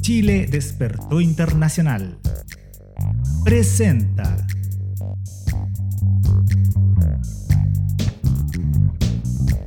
[0.00, 2.18] Chile despertó internacional.
[3.44, 4.46] Presenta.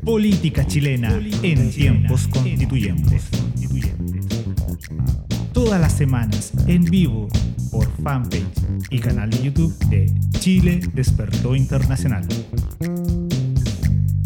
[0.03, 3.29] Política chilena en tiempos constituyentes.
[5.53, 7.27] Todas las semanas en vivo
[7.69, 8.45] por fanpage
[8.89, 12.25] y canal de YouTube de Chile Despertó Internacional.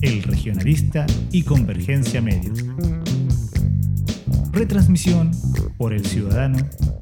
[0.02, 2.73] El Regionalista y Convergencia Medios.
[4.54, 5.32] Retransmisión
[5.80, 6.60] por El Ciudadano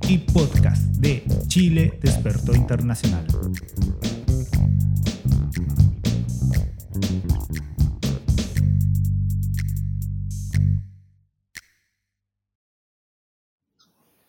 [0.08, 3.28] y podcast de Chile Despertó Internacional.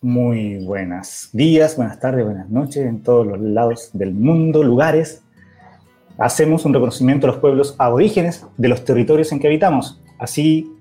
[0.01, 5.23] Muy buenos días, buenas tardes, buenas noches en todos los lados del mundo, lugares.
[6.19, 10.72] Hacemos un reconocimiento a los pueblos aborígenes de los territorios en que habitamos, así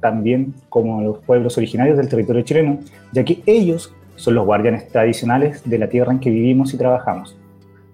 [0.00, 2.78] también como los pueblos originarios del territorio chileno,
[3.12, 7.36] ya que ellos son los guardianes tradicionales de la tierra en que vivimos y trabajamos.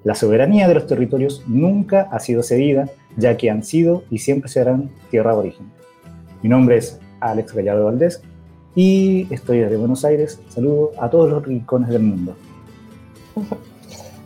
[0.04, 4.50] La soberanía de los territorios nunca ha sido cedida, ya que han sido y siempre
[4.50, 5.70] serán tierra aborigen.
[6.42, 8.22] Mi nombre es Alex Gallardo Valdés
[8.74, 10.40] y estoy desde Buenos Aires.
[10.48, 12.36] Saludo a todos los rincones del mundo.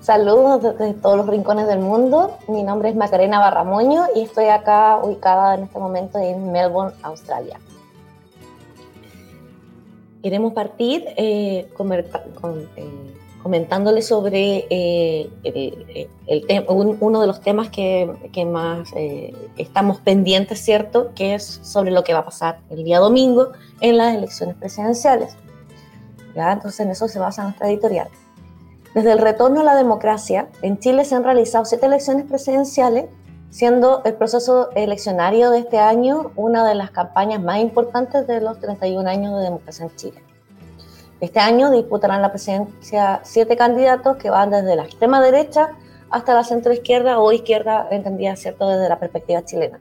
[0.00, 2.38] Saludos desde todos los rincones del mundo.
[2.48, 7.60] Mi nombre es Macarena Barramoño y estoy acá ubicada en este momento en Melbourne, Australia.
[10.22, 12.02] Queremos partir eh, con, eh,
[14.02, 21.12] sobre eh, el, uno de los temas que, que más eh, estamos pendientes, ¿cierto?
[21.14, 25.36] Que es sobre lo que va a pasar el día domingo en las elecciones presidenciales.
[26.34, 26.52] ¿Ya?
[26.52, 28.08] Entonces en eso se basa nuestra editorial.
[28.94, 33.06] Desde el retorno a la democracia, en Chile se han realizado siete elecciones presidenciales,
[33.50, 38.60] siendo el proceso eleccionario de este año una de las campañas más importantes de los
[38.60, 40.22] 31 años de democracia en Chile.
[41.20, 45.70] Este año disputarán la presidencia siete candidatos que van desde la extrema derecha
[46.10, 49.80] hasta la centro izquierda o izquierda, entendida cierto desde la perspectiva chilena.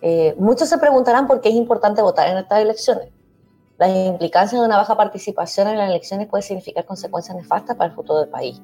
[0.00, 3.08] Eh, muchos se preguntarán por qué es importante votar en estas elecciones.
[3.78, 7.96] Las implicancias de una baja participación en las elecciones puede significar consecuencias nefastas para el
[7.96, 8.60] futuro del país.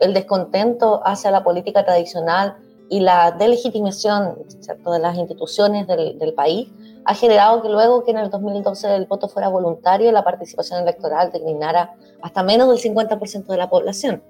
[0.00, 2.56] El descontento hacia la política tradicional
[2.90, 4.92] y la delegitimación ¿cierto?
[4.92, 6.68] de las instituciones del, del país
[7.04, 11.32] ha generado que luego que en el 2012 el voto fuera voluntario, la participación electoral
[11.32, 14.22] declinara hasta menos del 50% de la población.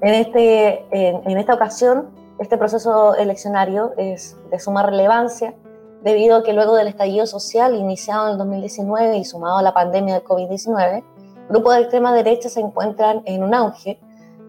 [0.00, 5.54] En, este, en, esta ocasión, este proceso eleccionario es de suma relevancia
[6.02, 9.72] debido a que luego del estallido social iniciado en el 2019 y sumado a la
[9.72, 11.02] pandemia del COVID-19,
[11.48, 13.98] grupos de extrema derecha se encuentran en un auge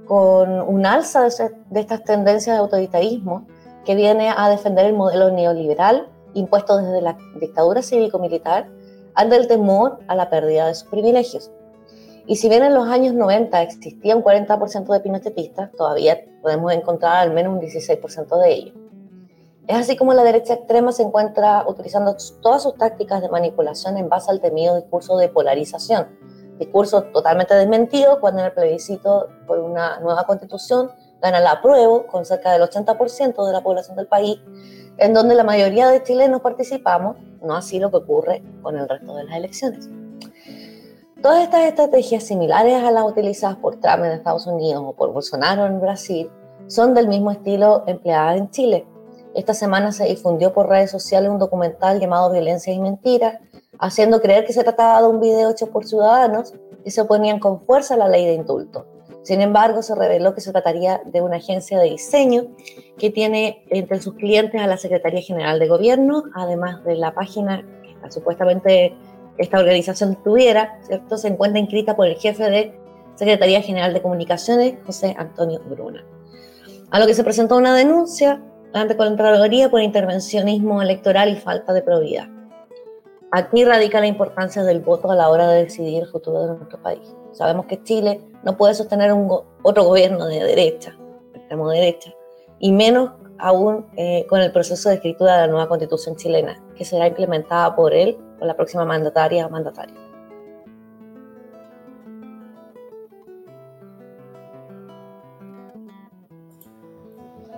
[0.08, 3.46] con un alza de, de estas tendencias de autoritarismo
[3.86, 8.68] que viene a defender el modelo neoliberal impuestos desde la dictadura cívico-militar
[9.16, 11.52] ante el temor a la pérdida de sus privilegios.
[12.26, 17.16] Y si bien en los años 90 existía un 40% de pinochetistas, todavía podemos encontrar
[17.18, 18.76] al menos un 16% de ellos.
[19.66, 24.10] Es así como la derecha extrema se encuentra utilizando todas sus tácticas de manipulación en
[24.10, 26.08] base al temido discurso de polarización,
[26.58, 30.92] discurso totalmente desmentido cuando en el plebiscito por una nueva constitución
[31.22, 34.40] gana la apruebo con cerca del 80% de la población del país
[34.98, 39.16] en donde la mayoría de chilenos participamos, no así lo que ocurre con el resto
[39.16, 39.90] de las elecciones.
[41.22, 45.66] Todas estas estrategias similares a las utilizadas por Trump en Estados Unidos o por Bolsonaro
[45.66, 46.30] en Brasil
[46.68, 48.86] son del mismo estilo empleado en Chile.
[49.34, 53.40] Esta semana se difundió por redes sociales un documental llamado Violencia y Mentiras,
[53.80, 57.62] haciendo creer que se trataba de un video hecho por ciudadanos que se oponían con
[57.62, 58.86] fuerza a la ley de indulto.
[59.24, 62.48] Sin embargo, se reveló que se trataría de una agencia de diseño
[62.98, 67.66] que tiene entre sus clientes a la Secretaría General de Gobierno, además de la página
[68.02, 68.96] que supuestamente
[69.38, 71.18] esta organización tuviera, ¿cierto?
[71.18, 72.80] Se encuentra inscrita por el jefe de
[73.16, 76.06] Secretaría General de Comunicaciones, José Antonio Bruna.
[76.90, 78.42] A lo que se presentó una denuncia
[78.74, 82.37] ante Contraloría por intervencionismo electoral y falta de probidad.
[83.30, 86.82] Aquí radica la importancia del voto a la hora de decidir el futuro de nuestro
[86.82, 87.14] país.
[87.34, 89.30] Sabemos que Chile no puede sostener un
[89.64, 90.98] otro gobierno de derecha,
[91.34, 92.14] extremo derecha,
[92.60, 96.86] y menos aún eh, con el proceso de escritura de la nueva constitución chilena, que
[96.86, 99.96] será implementada por él o la próxima mandataria o mandatario.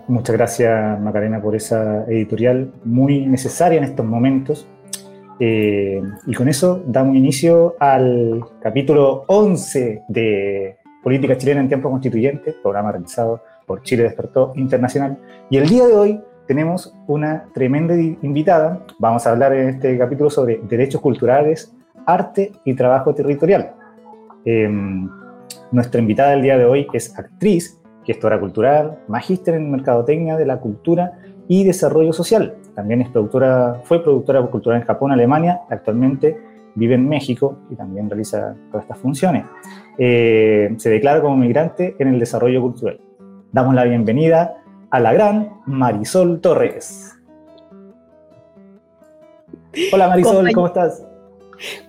[0.08, 4.68] Muchas gracias Macarena por esa editorial muy necesaria en estos momentos
[5.40, 12.56] eh, y con eso damos inicio al capítulo 11 de Política Chilena en Tiempo Constituyente,
[12.62, 15.18] programa realizado por Chile Despertó Internacional.
[15.50, 18.84] Y el día de hoy tenemos una tremenda invitada.
[18.98, 21.74] Vamos a hablar en este capítulo sobre derechos culturales,
[22.06, 23.74] arte y trabajo territorial.
[24.44, 25.10] Em,
[25.72, 30.60] nuestra invitada del día de hoy es actriz, gestora cultural, magíster en mercadotecnia de la
[30.60, 32.56] cultura y desarrollo social.
[32.76, 36.38] También es productora, fue productora cultural en Japón, Alemania, actualmente
[36.76, 39.46] vive en México y también realiza todas estas funciones.
[39.98, 43.00] Eh, se declara como migrante en el desarrollo cultural.
[43.52, 47.16] Damos la bienvenida a la gran Marisol Torres.
[49.92, 51.06] Hola Marisol, ¿cómo estás?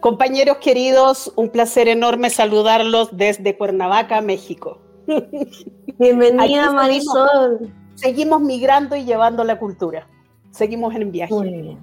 [0.00, 4.80] Compañeros queridos, un placer enorme saludarlos desde Cuernavaca, México.
[5.98, 7.72] Bienvenida Marisol.
[7.94, 10.08] Seguimos, migrando y llevando la cultura.
[10.50, 11.32] Seguimos en viaje.
[11.32, 11.78] Muy bien.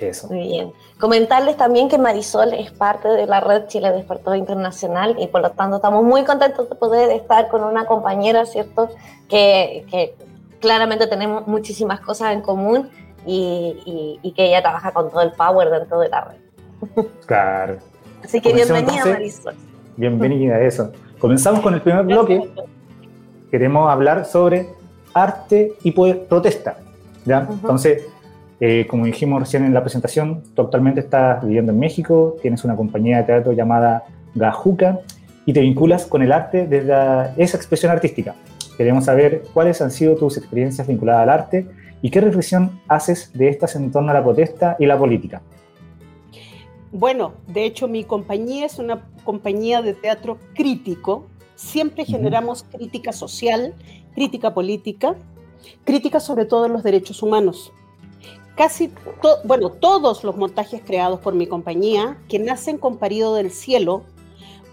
[0.00, 0.28] Eso.
[0.28, 0.72] Muy bien.
[1.00, 5.50] Comentarles también que Marisol es parte de la red Chile Despertador Internacional y por lo
[5.52, 8.90] tanto estamos muy contentos de poder estar con una compañera, ¿cierto?
[9.28, 10.14] Que, que
[10.60, 12.90] claramente tenemos muchísimas cosas en común
[13.26, 17.04] y, que ella trabaja con todo el power dentro de la red.
[17.26, 17.78] Claro.
[18.22, 19.54] Así que bienvenida, Marisol.
[19.96, 20.92] Bienvenida a eso.
[21.18, 22.50] Comenzamos con el primer bloque.
[23.50, 24.68] Queremos hablar sobre
[25.14, 26.78] arte y protesta.
[27.26, 27.46] ¿Ya?
[27.50, 28.04] Entonces,
[28.60, 32.74] eh, como dijimos recién en la presentación, tú actualmente estás viviendo en México, tienes una
[32.74, 35.00] compañía de teatro llamada Gajuca
[35.44, 36.94] y te vinculas con el arte desde
[37.36, 38.34] esa expresión artística.
[38.76, 41.66] Queremos saber cuáles han sido tus experiencias vinculadas al arte
[42.02, 45.42] y qué reflexión haces de estas en torno a la protesta y la política.
[46.92, 51.26] Bueno, de hecho mi compañía es una compañía de teatro crítico.
[51.54, 53.74] Siempre generamos crítica social,
[54.14, 55.14] crítica política,
[55.84, 57.72] crítica sobre todo en los derechos humanos.
[58.56, 58.90] Casi,
[59.44, 64.04] bueno, todos los montajes creados por mi compañía, que nacen con Parido del Cielo,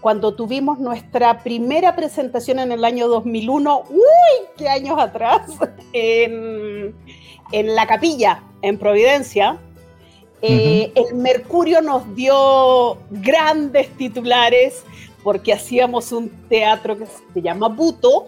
[0.00, 5.50] cuando tuvimos nuestra primera presentación en el año 2001, uy, qué años atrás,
[5.92, 6.94] en,
[7.50, 9.58] la capilla, en Providencia,
[10.42, 14.84] eh, el Mercurio nos dio grandes titulares
[15.22, 18.26] porque hacíamos un teatro que se llama Buto.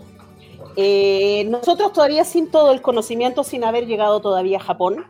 [0.77, 5.07] Eh, nosotros todavía sin todo el conocimiento, sin haber llegado todavía a Japón,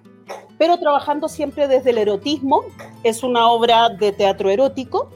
[0.59, 2.63] pero trabajando siempre desde el erotismo.
[3.03, 5.11] Es una obra de teatro erótico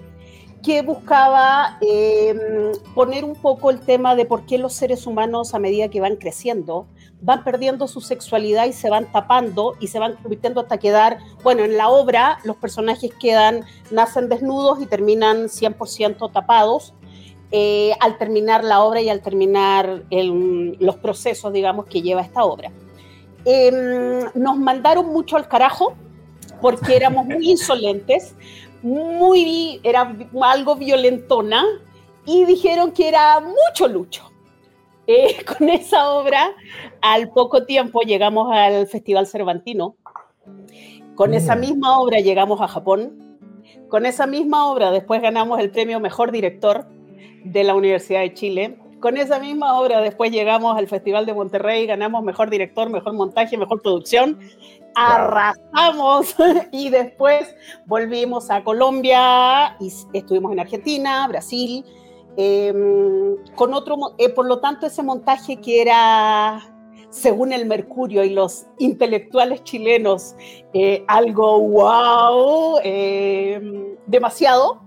[0.62, 5.58] que buscaba em, poner un poco el tema de por qué los seres humanos a
[5.58, 6.86] medida que van creciendo
[7.22, 11.64] van perdiendo su sexualidad y se van tapando y se van convirtiendo hasta quedar, bueno,
[11.64, 16.94] en la obra los personajes quedan, nacen desnudos y terminan 100% tapados.
[17.52, 22.70] Eh, al terminar la obra y al terminar los procesos, digamos, que lleva esta obra.
[23.44, 25.94] Em, nos mandaron mucho al carajo
[26.60, 28.36] porque éramos muy insolentes,
[28.82, 31.64] muy, era algo violentona
[32.24, 34.30] y dijeron que era mucho lucho.
[35.08, 36.52] Eh, con esa obra,
[37.00, 39.96] al poco tiempo llegamos al Festival Cervantino.
[41.16, 41.60] Con esa mm.
[41.60, 43.40] misma obra llegamos a Japón.
[43.88, 46.86] Con esa misma obra después ganamos el premio Mejor Director
[47.44, 48.78] de la Universidad de Chile.
[49.00, 53.56] Con esa misma obra después llegamos al Festival de Monterrey, ganamos Mejor Director, Mejor Montaje,
[53.56, 54.38] Mejor Producción
[54.94, 56.34] arrasamos
[56.72, 57.54] y después
[57.86, 61.84] volvimos a Colombia y estuvimos en Argentina, Brasil,
[62.36, 66.60] em, con otro, eh, por lo tanto ese montaje que era,
[67.10, 70.34] según el Mercurio y los intelectuales chilenos,
[70.72, 74.82] eh, algo wow, em, demasiado,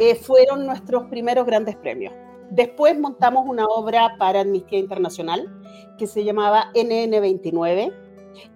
[0.00, 2.12] eh, fueron nuestros primeros grandes premios.
[2.50, 5.48] Después montamos una obra para Amnistía Internacional
[5.98, 7.92] que se llamaba NN29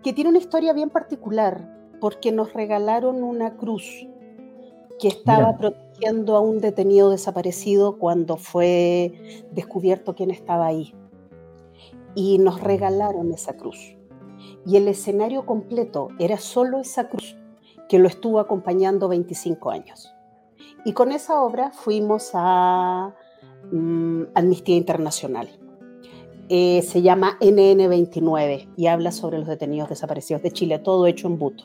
[0.02, 1.68] que tiene una historia bien particular,
[2.00, 4.06] porque nos regalaron una cruz
[4.99, 10.94] que estaba protegiendo a un detenido desaparecido cuando fue descubierto quién estaba ahí.
[12.14, 13.96] Y nos regalaron esa cruz.
[14.66, 17.37] Y el escenario completo era solo esa cruz
[17.88, 20.14] que lo estuvo acompañando 25 años.
[20.85, 23.14] Y con esa obra fuimos a
[23.71, 25.49] mm, Amnistía Internacional.
[26.49, 31.38] Eh, se llama NN29 y habla sobre los detenidos desaparecidos de Chile, todo hecho en
[31.38, 31.64] buto.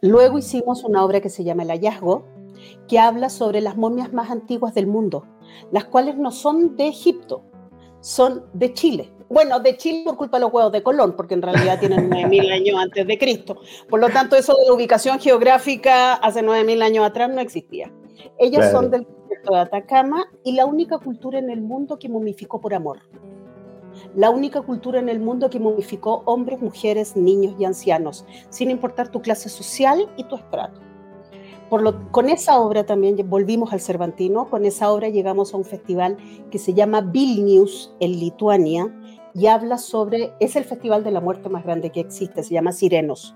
[0.00, 2.26] Luego hicimos una obra que se llama El hallazgo,
[2.88, 5.26] que habla sobre las momias más antiguas del mundo,
[5.70, 7.44] las cuales no son de Egipto,
[8.00, 9.12] son de Chile.
[9.28, 12.52] Bueno, de Chile por culpa de los huevos de Colón, porque en realidad tienen 9.000
[12.52, 13.56] años antes de Cristo.
[13.88, 17.90] Por lo tanto, eso de la ubicación geográfica hace 9.000 años atrás no existía.
[18.38, 22.60] Ellas son del desierto de Atacama y la única cultura en el mundo que momificó
[22.60, 23.00] por amor
[24.14, 29.10] la única cultura en el mundo que momificó hombres, mujeres, niños y ancianos, sin importar
[29.10, 30.80] tu clase social y tu estrato.
[31.70, 35.64] Por lo, con esa obra también volvimos al Cervantino, con esa obra llegamos a un
[35.64, 36.18] festival
[36.50, 38.94] que se llama Vilnius en Lituania,
[39.34, 42.72] y habla sobre, es el festival de la muerte más grande que existe, se llama
[42.72, 43.34] Sirenos.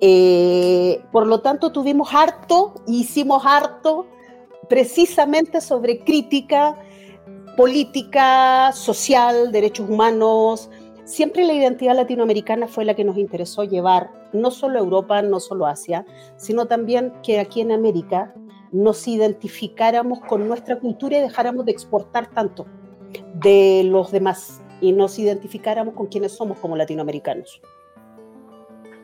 [0.00, 4.06] Eh, por lo tanto, tuvimos harto, hicimos harto
[4.68, 6.76] precisamente sobre crítica
[7.56, 10.70] política, social, derechos humanos.
[11.04, 15.40] Siempre la identidad latinoamericana fue la que nos interesó llevar, no solo a Europa, no
[15.40, 16.04] solo a Asia,
[16.36, 18.34] sino también que aquí en América
[18.72, 22.66] nos identificáramos con nuestra cultura y dejáramos de exportar tanto
[23.34, 27.62] de los demás y nos identificáramos con quienes somos como latinoamericanos.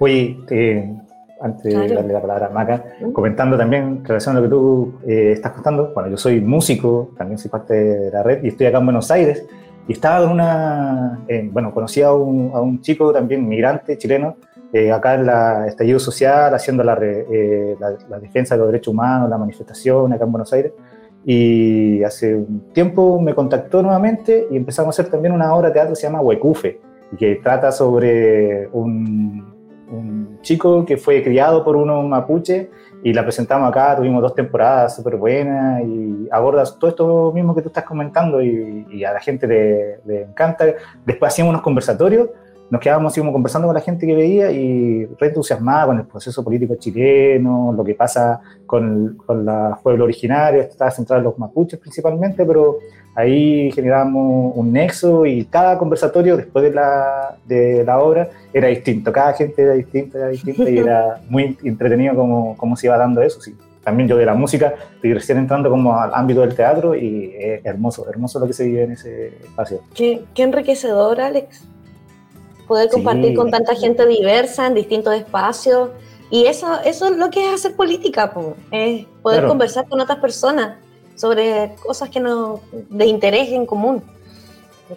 [0.03, 0.97] Oye, eh,
[1.41, 4.95] antes de darle la palabra a Maca, comentando también en relación a lo que tú
[5.07, 8.67] eh, estás contando, bueno, yo soy músico, también soy parte de la red y estoy
[8.67, 9.47] acá en Buenos Aires
[9.87, 14.39] y estaba con una, eh, bueno, conocí a un, a un, chico también migrante chileno,
[14.93, 19.39] acá en la estallido social, haciendo la, la, la, defensa de los derechos humanos, la
[19.39, 20.73] manifestación acá en Buenos Aires.
[21.25, 25.75] Y hace un tiempo me contactó nuevamente y empezamos a hacer también una obra de
[25.75, 26.81] teatro que se llama Huecufe,
[27.13, 29.52] y que trata sobre un,
[29.93, 32.71] un chico que fue criado por uno mapuche
[33.03, 37.63] y la presentamos acá, tuvimos dos temporadas súper buenas y abordas todo esto mismo que
[37.63, 40.67] tú estás comentando y, a la gente le, le, encanta.
[41.05, 42.29] Después hacíamos unos conversatorios
[42.73, 46.43] nos quedábamos como conversando con la gente que veía y re entusiasmada con el proceso
[46.43, 51.79] político chileno, lo que pasa con, con los pueblos originarios, estaba centrado en los mapuches
[51.79, 52.79] principalmente, pero
[53.14, 59.12] ahí generamos un nexo y cada conversatorio después de la, de la obra era distinto,
[59.12, 63.21] cada gente era distinta, era distinta y era muy entretenido cómo, cómo se iba dando
[63.21, 66.95] eso, sí también yo de la música, estoy recién entrando como al ámbito del teatro
[66.95, 69.81] y es hermoso, hermoso lo que se vive en ese espacio.
[69.93, 71.67] Qué, qué enriquecedor, Alex
[72.66, 75.90] poder compartir con tanta gente diversa en distintos espacios.
[76.31, 78.33] Y eso, eso es lo que es hacer política,
[78.71, 80.78] es poder conversar con otras personas
[81.14, 84.02] sobre cosas que no, de interés en común.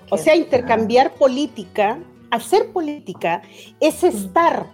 [0.10, 2.00] o sea, intercambiar política,
[2.32, 3.42] hacer política,
[3.80, 4.68] es estar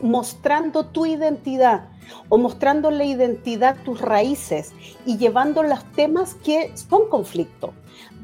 [0.00, 1.88] mostrando tu identidad
[2.28, 4.72] o mostrando la identidad, tus raíces
[5.04, 7.74] y llevando los temas que son conflicto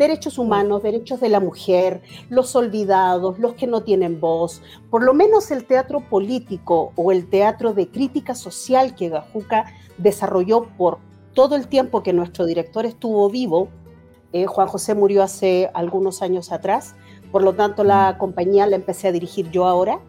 [0.01, 4.63] derechos humanos, derechos de la mujer, los olvidados, los que no tienen voz.
[4.89, 9.67] Por lo menos el teatro político o el teatro de crítica social que Gajuca
[9.99, 10.99] desarrolló por
[11.35, 13.69] todo el tiempo que nuestro director estuvo vivo,
[14.33, 16.95] eh, Juan José murió hace algunos años atrás,
[17.31, 20.01] por lo tanto la compañía la empecé a dirigir yo ahora.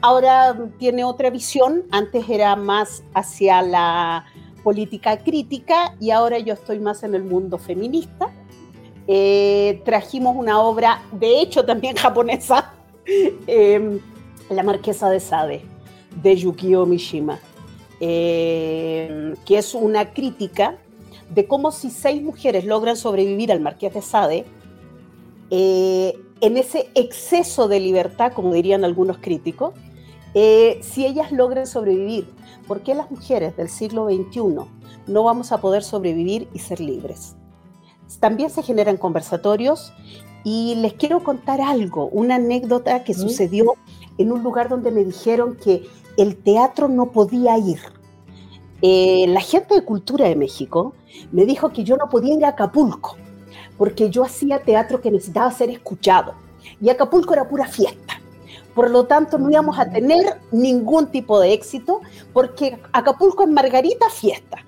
[0.00, 4.26] Ahora tiene otra visión, antes era más hacia la
[4.62, 8.30] política crítica y ahora yo estoy más en el mundo feminista
[9.12, 12.72] eh, trajimos una obra, de hecho también japonesa,
[13.48, 13.98] em,
[14.48, 15.62] La Marquesa de Sade,
[16.22, 17.40] de Yukio Mishima,
[17.98, 20.76] em, que es una crítica
[21.28, 24.44] de cómo si seis mujeres logran sobrevivir al Marqués de Sade,
[25.50, 29.74] eh, en ese exceso de libertad, como dirían algunos críticos,
[30.34, 32.28] eh, si ellas logran sobrevivir,
[32.68, 34.68] ¿por qué las mujeres del siglo XXI
[35.08, 37.34] no vamos a poder sobrevivir y ser libres?
[38.18, 39.92] También se generan conversatorios
[40.42, 43.74] y les quiero contar algo, una anécdota que sucedió
[44.18, 45.86] en un lugar donde me dijeron que
[46.16, 47.80] el teatro no podía ir.
[48.82, 50.94] Eh, la gente de cultura de México
[51.32, 53.16] me dijo que yo no podía ir a Acapulco
[53.76, 56.34] porque yo hacía teatro que necesitaba ser escuchado
[56.80, 58.20] y Acapulco era pura fiesta.
[58.74, 62.00] Por lo tanto, no íbamos a tener ningún tipo de éxito
[62.32, 64.58] porque Acapulco es Margarita fiesta.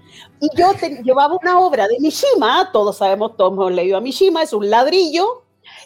[0.40, 4.52] Y yo llevaba una obra de Mishima, todos sabemos, todos hemos leído a Mishima, es
[4.52, 5.44] un ladrillo,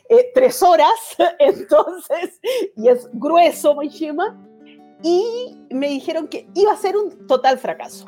[0.09, 0.91] eh, tres horas,
[1.39, 2.41] entonces,
[2.77, 4.39] y es grueso Mishima,
[5.03, 8.07] y me dijeron que iba a ser un total fracaso.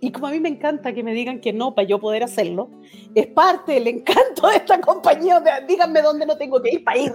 [0.00, 2.68] Y como a mí me encanta que me digan que no para yo poder hacerlo,
[3.14, 5.42] es parte del encanto de esta compañía.
[5.66, 7.12] díganme dónde no tengo que ir para ir.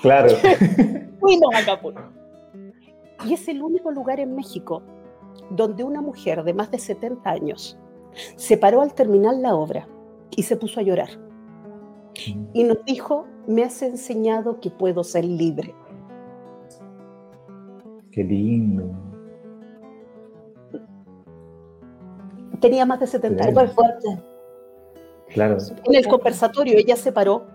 [0.00, 0.28] Claro.
[1.20, 2.02] Fuimos a Acapulco.
[3.24, 4.82] Y es el único lugar en México
[5.50, 7.78] donde una mujer de más de 70 años
[8.36, 9.88] se paró al terminar la obra
[10.30, 11.10] y se puso a llorar.
[12.34, 12.44] Mm.
[12.52, 15.74] Y nos dijo, me has enseñado que puedo ser libre.
[18.10, 18.90] Qué lindo.
[22.60, 23.72] Tenía más de 70 años.
[23.72, 24.22] fuerte.
[25.28, 25.56] Claro.
[25.84, 27.46] En el conversatorio ella se paró,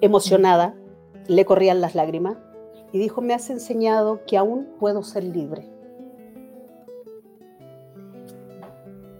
[0.00, 0.76] emocionada,
[1.26, 2.36] le corrían las lágrimas
[2.92, 5.73] y dijo, me has enseñado que aún puedo ser libre.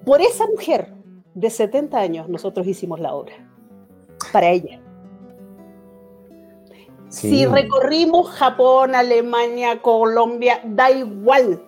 [0.04, 0.92] Por esa mujer
[1.34, 3.34] de 70 años nosotros hicimos la obra,
[4.32, 4.80] para ella.
[7.08, 11.62] Si recorrimos Japón, Alemania, Colombia, da igual,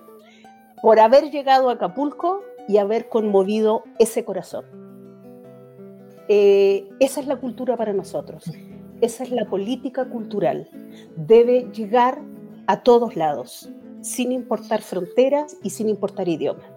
[0.83, 4.65] por haber llegado a Acapulco y haber conmovido ese corazón.
[6.29, 8.45] Eh, esa es la cultura para nosotros.
[9.01, 10.69] esa es la política cultural.
[11.17, 12.21] Debe llegar
[12.67, 16.76] a todos lados, sin importar fronteras y sin importar idioma.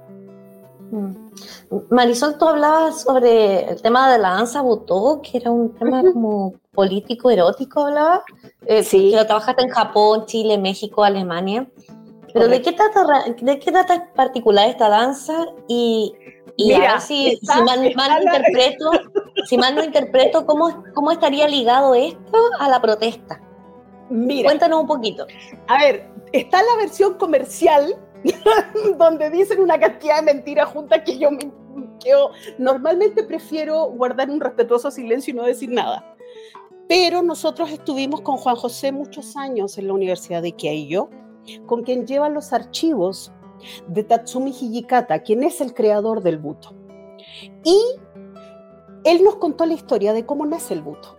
[0.92, 1.30] Mm.
[1.90, 6.54] Marisol, tú hablabas sobre el tema de la danza butó, que era un tema como
[6.74, 8.24] político erótico, hablaba.
[8.66, 9.12] Eh, sí.
[9.12, 11.68] Que lo trabajaste en Japón, Chile, México, Alemania.
[12.34, 13.06] Pero ¿de qué, trata,
[13.42, 15.48] ¿de qué trata en particular esta danza?
[15.68, 16.14] Y,
[16.58, 18.92] y a ver si, mal, no interpreto,
[19.46, 23.42] si mal no interpreto, ¿cómo, ¿cómo estaría ligado esto a la protesta?
[24.10, 25.26] Mira, Cuéntanos un poquito.
[25.68, 27.96] A ver, está la versión comercial
[28.98, 31.30] donde dicen una cantidad de mentiras juntas que yo,
[32.06, 36.16] yo normalmente prefiero guardar un respetuoso silencio y no decir nada.
[36.88, 41.10] Pero nosotros estuvimos con Juan José muchos años en la Universidad de Keio,
[41.66, 43.32] con quien lleva los archivos
[43.88, 46.74] de Tatsumi Hijikata, quien es el creador del buto.
[47.64, 47.80] Y
[49.04, 51.18] él nos contó la historia de cómo nace el buto.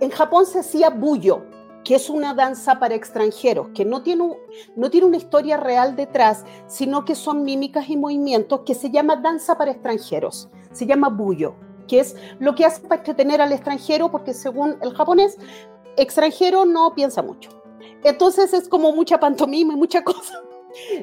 [0.00, 1.44] En Japón se hacía buyo,
[1.86, 4.36] que es una danza para extranjeros, que no tiene,
[4.74, 9.14] no tiene una historia real detrás, sino que son mímicas y movimientos que se llama
[9.14, 11.54] danza para extranjeros, se llama buyo,
[11.86, 15.38] que es lo que hace para entretener al extranjero, porque según el japonés,
[15.96, 17.50] extranjero no piensa mucho.
[18.02, 20.42] Entonces es como mucha pantomima y mucha cosa.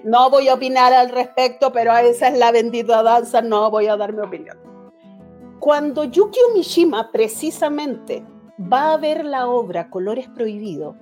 [0.03, 3.95] No voy a opinar al respecto, pero esa es la bendita danza, no voy a
[3.95, 4.59] dar mi opinión.
[5.61, 8.25] Cuando Yukio Mishima precisamente
[8.71, 10.95] va a ver la obra Colores Prohibido,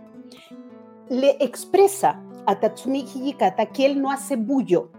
[1.10, 4.90] le expresa a Tatsumi Hijikata que él no hace bullo,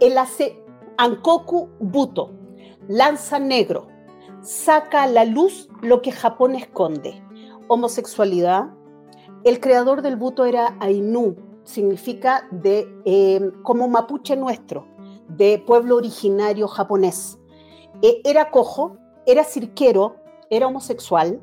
[0.00, 0.62] él hace
[0.96, 2.32] ankoku buto,
[2.88, 3.88] lanza negro,
[4.42, 7.22] saca a la luz lo que Japón esconde,
[7.68, 8.70] homosexualidad.
[9.44, 14.86] El creador del buto era Ainu, significa de eh, como mapuche nuestro,
[15.28, 17.38] de pueblo originario japonés.
[18.02, 20.16] E, era cojo, era cirquero,
[20.50, 21.40] era homosexual,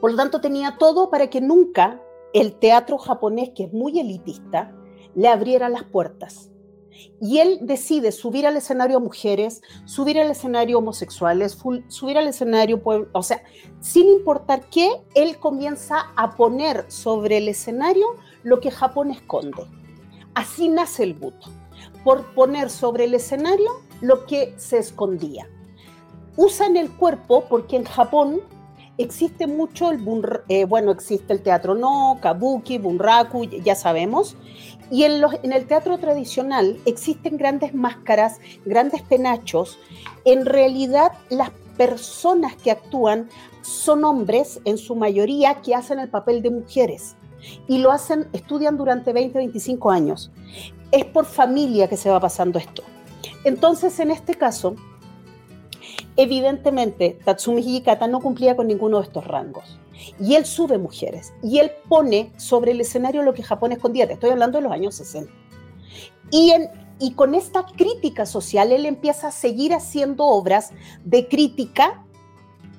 [0.00, 2.00] por lo tanto tenía todo para que nunca
[2.32, 4.74] el teatro japonés, que es muy elitista,
[5.14, 6.50] le abriera las puertas.
[7.20, 12.80] Y él decide subir al escenario a mujeres, subir al escenario homosexuales, subir al escenario,
[13.12, 13.42] o sea,
[13.80, 18.06] sin importar qué, él comienza a poner sobre el escenario
[18.42, 19.64] lo que Japón esconde.
[20.34, 21.48] Así nace el buto,
[22.02, 25.48] por poner sobre el escenario lo que se escondía
[26.36, 28.40] usan el cuerpo porque en Japón
[28.98, 30.00] existe mucho el
[30.48, 34.36] eh, bueno, existe el teatro no, kabuki, bunraku, ya sabemos,
[34.90, 39.78] y en, los, en el teatro tradicional existen grandes máscaras, grandes penachos.
[40.24, 43.28] En realidad, las personas que actúan
[43.62, 47.16] son hombres, en su mayoría, que hacen el papel de mujeres
[47.68, 50.30] y lo hacen, estudian durante 20, 25 años.
[50.92, 52.82] Es por familia que se va pasando esto.
[53.44, 54.76] Entonces, en este caso,
[56.16, 59.78] Evidentemente, Tatsumi Hijikata no cumplía con ninguno de estos rangos.
[60.20, 61.32] Y él sube mujeres.
[61.42, 64.06] Y él pone sobre el escenario lo que Japón escondía.
[64.06, 65.30] Te estoy hablando de los años 60.
[66.30, 66.52] Y,
[66.98, 70.72] y con esta crítica social, él empieza a seguir haciendo obras
[71.04, 72.04] de crítica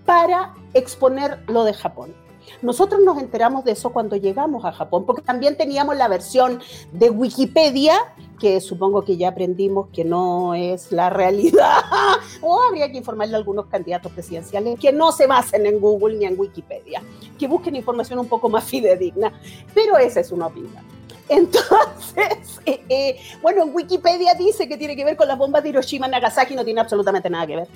[0.06, 2.27] para exponer lo de Japón.
[2.62, 7.10] Nosotros nos enteramos de eso cuando llegamos a Japón, porque también teníamos la versión de
[7.10, 7.96] Wikipedia,
[8.40, 11.82] que supongo que ya aprendimos que no es la realidad,
[12.42, 16.26] o habría que informarle a algunos candidatos presidenciales que no se basen en Google ni
[16.26, 17.02] en Wikipedia,
[17.38, 19.34] que busquen información un poco más fidedigna,
[19.74, 20.84] pero esa es una opinión.
[21.30, 25.70] Entonces, eh, eh, bueno, en Wikipedia dice que tiene que ver con las bombas de
[25.70, 27.68] Hiroshima y Nagasaki, no tiene absolutamente nada que ver.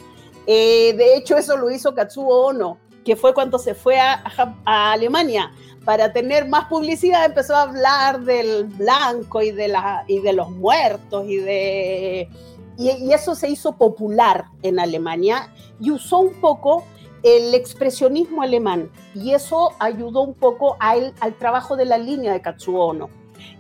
[0.48, 4.22] Eh, de hecho, eso lo hizo Katsuo Ono que fue cuando se fue a,
[4.66, 5.52] Alemania
[5.86, 10.52] para tener más publicidad, empezó a hablar del blanco y de, la, y de los
[10.52, 12.30] muertos y de...
[12.78, 16.84] Y, eso se hizo popular en Alemania y usó un poco
[17.24, 22.34] el expresionismo alemán y eso ayudó un poco a él, al trabajo de la línea
[22.34, 23.10] de Katsuo Ono.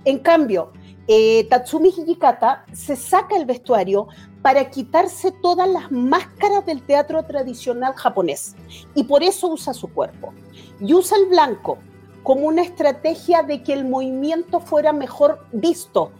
[0.05, 0.71] En cambio,
[1.07, 4.07] eh, Tatsumi Hijikata se saca el vestuario
[4.41, 8.55] para quitarse todas las máscaras del teatro tradicional japonés
[8.95, 10.33] y por eso usa su cuerpo.
[10.79, 11.77] Y usa el blanco
[12.23, 16.11] como una estrategia de que el movimiento fuera mejor visto,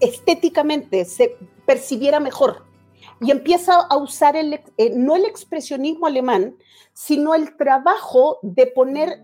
[0.00, 1.36] estéticamente se
[1.66, 2.64] percibiera mejor.
[3.20, 4.62] Y empieza a usar eh,
[4.94, 6.56] no el expresionismo alemán,
[6.92, 9.22] sino el trabajo de poner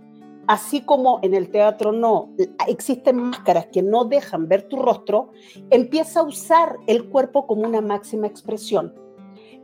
[0.51, 2.35] así como en el teatro no
[2.67, 5.31] existen máscaras que no dejan ver tu rostro,
[5.71, 8.93] empieza a usar el cuerpo como una máxima expresión.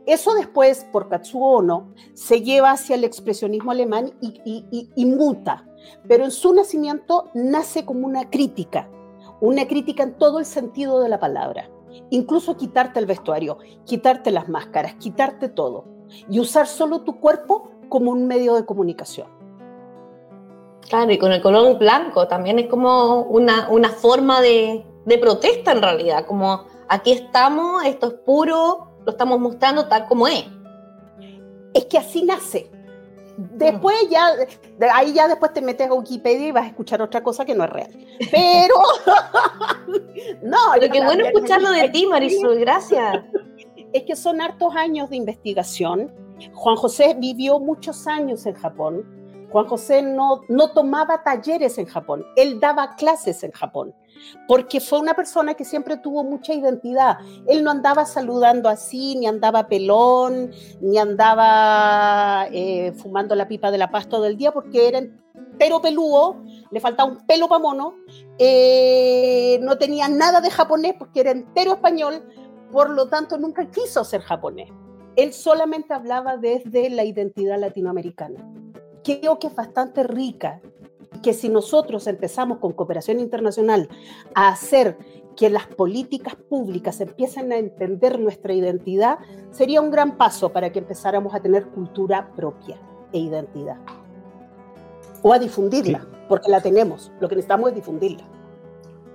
[0.05, 5.67] Eso después, por Katsuo Ono, se lleva hacia el expresionismo alemán y, muta,
[6.07, 8.89] pero en su nacimiento nace como una crítica,
[9.41, 11.69] una crítica en todo el sentido de la palabra.
[12.11, 15.83] Incluso quitarte el vestuario, quitarte las máscaras, quitarte todo
[16.29, 19.36] y usar solo tu cuerpo como un medio de comunicación.
[20.89, 25.71] Claro, y con el color blanco también es como una, una forma de, de protesta
[25.71, 30.45] en realidad, como aquí estamos, esto es puro, lo estamos mostrando tal como es.
[31.73, 32.71] Es que así nace.
[33.37, 34.31] Después ya,
[34.93, 37.65] ahí ya después te metes a Wikipedia y vas a escuchar otra cosa que no
[37.65, 37.91] es real.
[38.31, 38.75] Pero,
[40.41, 40.57] no.
[40.73, 43.23] Pero qué bueno escucharlo de ti, Marisol, gracias.
[43.93, 46.11] Es que son hartos años de investigación.
[46.53, 49.16] Juan José vivió muchos años en Japón.
[49.51, 50.41] Juan José no,
[50.73, 53.93] tomaba talleres en Japón, él daba clases en Japón
[54.47, 57.17] porque fue una persona que siempre tuvo mucha identidad.
[57.47, 63.77] Él no andaba saludando así, ni andaba pelón, ni andaba eh, fumando la pipa de
[63.77, 66.37] la paz todo el día, porque era entero peludo,
[66.71, 67.95] le faltaba un pelo para mono,
[68.37, 72.23] eh, no tenía nada de japonés porque era entero español,
[72.71, 74.69] por lo tanto nunca quiso ser japonés.
[75.15, 78.39] Él solamente hablaba desde la identidad latinoamericana.
[79.07, 80.59] Creo que es bastante rica
[81.23, 83.87] que si nosotros empezamos con cooperación internacional
[84.35, 84.97] a hacer
[85.37, 89.19] que las políticas públicas empiecen a entender nuestra identidad,
[89.51, 92.75] sería un gran paso para que empezáramos a tener cultura propia
[93.13, 93.77] e identidad.
[95.21, 97.09] O a difundirla, porque la tenemos.
[97.21, 98.25] Lo que necesitamos es difundirla.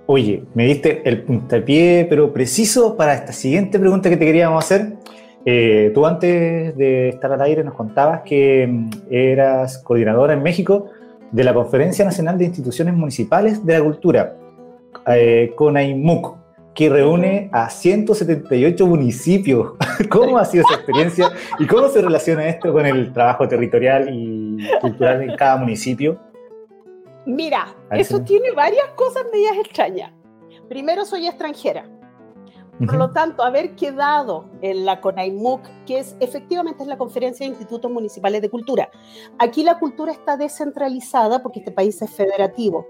[0.07, 4.97] Oye, me diste el puntapié, pero preciso para esta siguiente pregunta que te queríamos hacer.
[5.45, 10.89] Eh, tú antes de estar al aire nos contabas que mm, eras coordinadora en México
[11.31, 14.37] de la Conferencia Nacional de Instituciones Municipales de la Cultura,
[15.07, 16.37] eh, CONAIMUC,
[16.73, 19.73] que reúne a 178 municipios.
[20.09, 24.57] ¿Cómo ha sido esa experiencia y cómo se relaciona esto con el trabajo territorial y
[24.79, 26.19] cultural en cada municipio?
[27.25, 30.11] Mira, eso tiene varias cosas medias extrañas.
[30.67, 31.85] Primero, soy extranjera.
[32.79, 37.51] Por lo tanto, haber quedado en la CONAIMUC, que es efectivamente es la Conferencia de
[37.51, 38.89] Institutos Municipales de Cultura.
[39.37, 42.87] Aquí la cultura está descentralizada porque este país es federativo.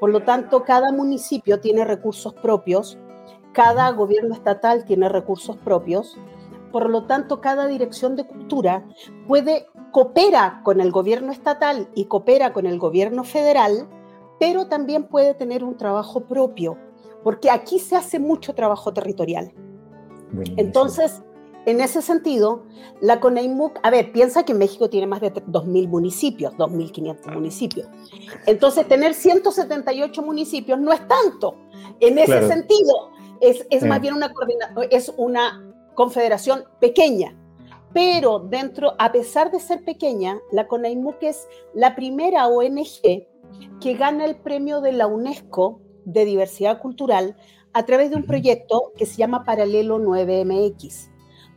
[0.00, 2.98] Por lo tanto, cada municipio tiene recursos propios,
[3.52, 6.16] cada gobierno estatal tiene recursos propios.
[6.72, 8.86] Por lo tanto, cada dirección de cultura
[9.28, 13.88] puede coopera con el gobierno estatal y coopera con el gobierno federal,
[14.40, 16.78] pero también puede tener un trabajo propio
[17.26, 19.52] porque aquí se hace mucho trabajo territorial.
[20.56, 21.24] Entonces,
[21.64, 22.62] en ese sentido,
[23.00, 27.88] la CONEIMUC, a ver, piensa que México tiene más de 2.000 municipios, 2.500 municipios.
[28.46, 31.56] Entonces, tener 178 municipios no es tanto.
[31.98, 33.10] En ese sentido,
[33.40, 34.32] es, es más bien una,
[34.92, 37.36] es una confederación pequeña.
[37.92, 43.26] Pero dentro, a pesar de ser pequeña, la CONEIMUC es la primera ONG
[43.80, 47.36] que gana el premio de la UNESCO de diversidad cultural
[47.74, 51.10] a través de un proyecto que se llama Paralelo 9MX,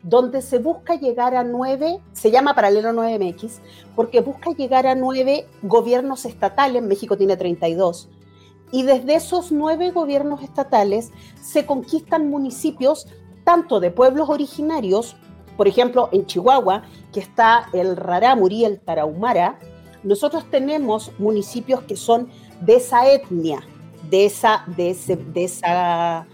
[0.04, 3.60] donde se busca llegar a nueve, se llama Paralelo 9MX,
[3.96, 8.10] porque busca llegar a nueve gobiernos estatales, México tiene 32,
[8.72, 13.08] y desde esos nueve gobiernos estatales se conquistan municipios
[13.44, 15.16] tanto de pueblos originarios,
[15.58, 19.58] por ejemplo, en Chihuahua, que está el Rarámuri, el Tarahumara,
[20.04, 22.30] nosotros tenemos municipios que son
[22.62, 23.62] de esa etnia,
[24.10, 26.28] de, esa, de, ese, de, esa,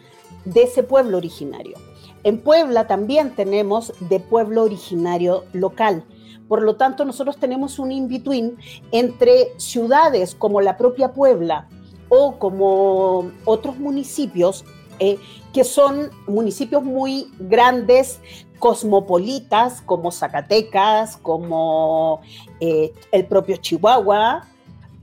[0.46, 1.78] de ese pueblo originario.
[2.24, 6.04] En Puebla también tenemos de pueblo originario local.
[6.48, 8.58] Por lo tanto, nosotros tenemos un in-between
[8.92, 11.68] entre ciudades como la propia Puebla
[12.10, 14.66] o como otros municipios
[15.00, 15.18] eh,
[15.54, 18.20] que son municipios muy grandes,
[18.60, 22.22] cosmopolitas, como Zacatecas, como
[22.60, 24.48] eh, el propio Chihuahua,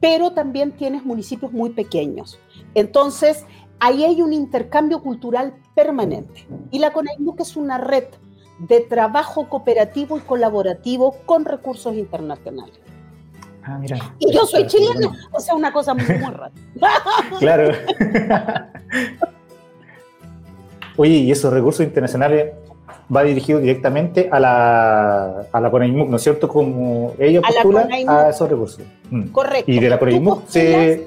[0.00, 2.38] pero también tienes municipios muy pequeños.
[2.74, 3.44] Entonces,
[3.80, 6.46] ahí hay un intercambio cultural permanente.
[6.70, 8.04] Y la CONAIMUC es una red
[8.58, 12.78] de trabajo cooperativo y colaborativo con recursos internacionales.
[13.64, 13.96] Ah, mira.
[14.18, 16.52] Y yo soy chileno, o sea, una cosa muy, muy rara.
[17.38, 17.72] claro.
[20.96, 22.52] Oye, y esos recursos internacionales
[23.14, 26.48] va dirigido directamente a la, a la CONAIMUC, ¿no es cierto?
[26.48, 28.84] Como ellos postulan a, esos recursos.
[29.10, 29.28] Mm.
[29.28, 29.70] Correcto.
[29.70, 31.06] Y de la CONAIMUC se...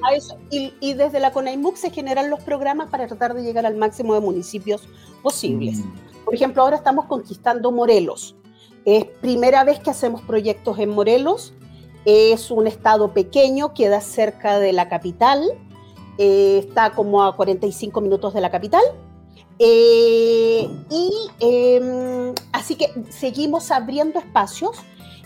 [0.51, 4.21] y, desde la CONAIMUC se generan los programas para tratar de llegar al máximo de
[4.21, 4.87] municipios
[5.21, 5.77] posibles.
[5.79, 6.25] Mm.
[6.25, 8.35] Por ejemplo, ahora estamos conquistando Morelos.
[8.83, 11.53] Es primera vez que hacemos proyectos en Morelos.
[12.05, 15.43] Es un estado pequeño, queda cerca de la capital.
[16.17, 18.81] Eh, está como a 45 minutos de la capital
[19.59, 24.77] eh, y em, así que seguimos abriendo espacios,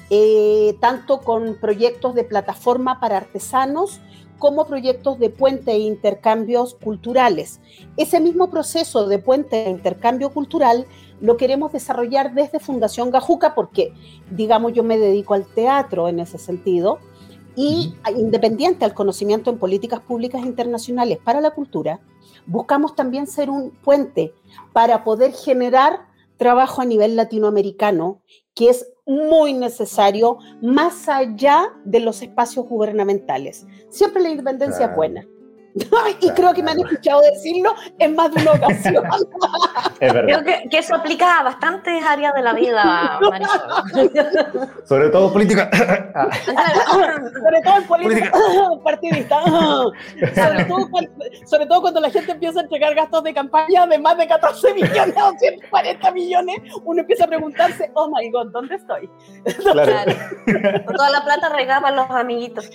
[0.10, 4.00] eh, tanto con proyectos de plataforma para artesanos
[4.40, 7.60] como proyectos de puente e intercambios culturales.
[7.98, 10.88] Ese mismo proceso de puente e intercambio cultural
[11.20, 13.94] lo queremos desarrollar desde Fundación Gajuca porque,
[14.32, 17.00] digamos, yo me dedico al teatro en ese sentido
[17.56, 22.00] Y independiente al conocimiento en políticas públicas internacionales para la cultura,
[22.50, 24.34] buscamos también ser un puente
[24.74, 26.08] para poder generar
[26.38, 28.22] trabajo a nivel latinoamericano,
[28.56, 33.66] que es muy necesario más allá de los espacios gubernamentales.
[33.90, 35.26] Siempre la independencia es buena
[36.22, 39.04] y creo que me han escuchado decirlo en más de una ocasión.
[40.00, 40.44] es verdad.
[40.44, 43.62] Creo que, eso aplica a bastantes áreas de la vida, Marisol.
[44.86, 45.70] Sobre todo política.
[45.74, 48.32] sobre todo en política,
[48.84, 49.44] partidista.
[50.36, 51.12] Sobre, todo cuando,
[51.46, 54.74] sobre todo cuando la gente empieza a entregar gastos de campaña de más de 14
[54.74, 59.10] millones o 140 millones, uno empieza a preguntarse, oh my god, ¿dónde estoy?
[59.62, 60.14] Claro.
[60.86, 62.70] Toda la plata regaba a los amiguitos.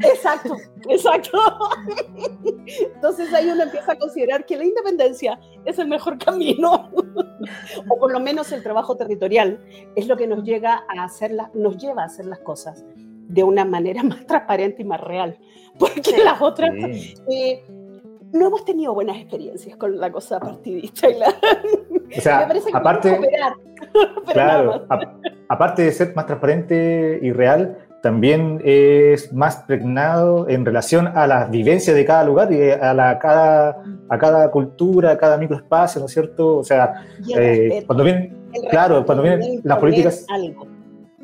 [0.00, 0.56] Exacto,
[0.88, 1.38] exacto.
[2.94, 6.90] Entonces ahí uno empieza a considerar que la independencia es el mejor camino,
[7.88, 9.60] o por lo menos el trabajo territorial
[9.96, 13.64] es lo que nos, llega a hacer nos lleva a hacer las cosas de una
[13.64, 15.38] manera más transparente y más real,
[15.78, 16.74] porque las otras...
[17.30, 17.64] Eh,
[18.32, 21.08] no hemos tenido buenas experiencias con la cosa partidista.
[21.08, 21.34] Y la...
[22.16, 23.18] O sea, aparte,
[24.32, 24.86] claro,
[25.48, 31.50] aparte de ser más transparente y real, también es más pregnado en relación a las
[31.50, 36.06] vivencias de cada lugar y a, la, cada, a cada cultura, a cada microespacio, ¿no
[36.06, 36.58] es cierto?
[36.58, 37.04] O sea,
[37.36, 38.36] eh, cuando vienen,
[38.70, 40.26] claro, cuando vienen las políticas...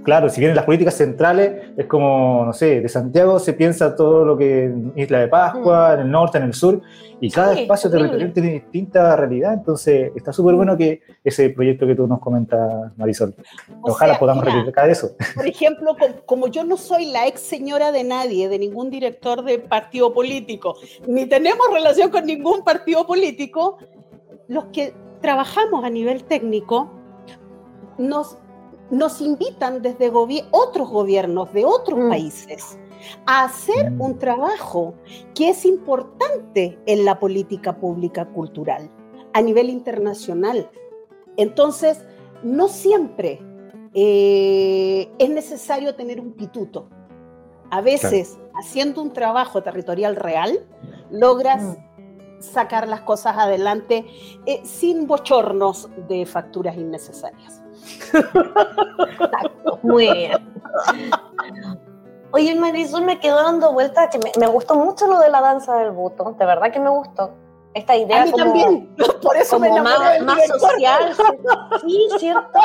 [0.04, 4.24] Claro, si vienen las políticas centrales, es como, no sé, de Santiago se piensa todo
[4.24, 5.94] lo que en Isla de Pascua, mm.
[5.94, 6.82] en el norte, en el sur,
[7.20, 11.94] y cada espacio territorial tiene distinta realidad, entonces está súper bueno que ese proyecto que
[11.94, 13.34] tú nos comentas, Marisol,
[13.80, 15.12] ojalá podamos replicar eso.
[15.34, 19.58] Por ejemplo, como yo no soy la ex señora de nadie, de ningún director de
[19.58, 23.78] partido político, ni tenemos relación con ningún partido político,
[24.48, 26.90] los que trabajamos a nivel técnico,
[27.96, 28.36] nos
[28.90, 30.10] nos invitan desde
[30.50, 32.08] otros gobiernos de otros mm.
[32.08, 32.78] países
[33.26, 34.00] a hacer mm.
[34.00, 34.94] un trabajo
[35.34, 38.90] que es importante en la política pública cultural
[39.32, 40.70] a nivel internacional.
[41.36, 42.04] Entonces,
[42.42, 43.40] no siempre
[43.94, 46.88] eh, es necesario tener un pituto.
[47.70, 50.64] A veces, haciendo un trabajo territorial real,
[51.10, 52.40] logras mm.
[52.40, 54.06] sacar las cosas adelante
[54.46, 57.63] eh, sin bochornos de facturas innecesarias.
[59.82, 60.54] Muy bien.
[62.32, 65.92] Oye, Marisol, me quedó dando vuelta que me, gustó mucho lo de la danza del
[65.92, 66.34] buto.
[66.38, 67.30] De verdad que me gustó.
[67.74, 68.96] Esta idea A mí también.
[69.22, 71.14] Por eso como más, más social.
[71.80, 72.58] Sí, cierto.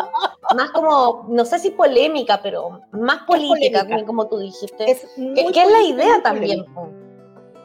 [0.56, 4.90] Más como, no sé si polémica, pero más política, como tú dijiste.
[4.90, 6.66] Es que, es la idea también.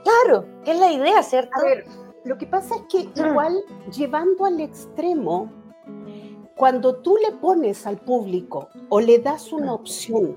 [0.03, 1.51] Claro, que es la idea, ¿cierto?
[1.59, 1.87] A ver,
[2.25, 3.27] lo que pasa es que mm.
[3.27, 3.57] igual
[3.97, 5.51] llevando al extremo
[6.57, 10.37] cuando tú le pones al público o le das una opción,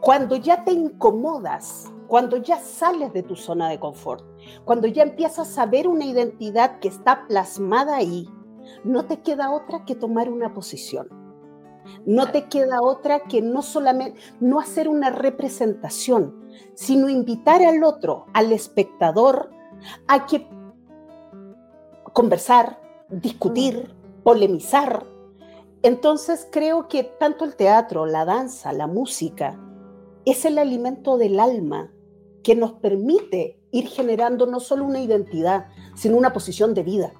[0.00, 4.24] cuando ya te incomodas, cuando ya sales de tu zona de confort,
[4.64, 8.28] cuando ya empiezas a ver una identidad que está plasmada ahí,
[8.82, 11.08] no te queda otra que tomar una posición.
[12.04, 18.26] No te queda otra que no solamente no hacer una representación, sino invitar al otro,
[18.34, 19.50] al espectador,
[20.06, 20.48] a que
[22.12, 25.06] conversar, discutir, polemizar.
[25.82, 29.58] Entonces creo que tanto el teatro, la danza, la música,
[30.24, 31.92] es el alimento del alma
[32.42, 37.12] que nos permite ir generando no solo una identidad, sino una posición de vida.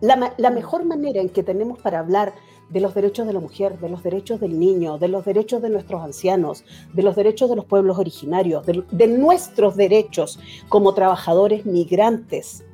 [0.00, 2.34] La, mejor manera en que tenemos para hablar
[2.70, 5.70] de los derechos de la mujer, de los derechos del niño, de los derechos de
[5.70, 12.64] nuestros ancianos, de los derechos de los pueblos originarios, de nuestros derechos como trabajadores migrantes,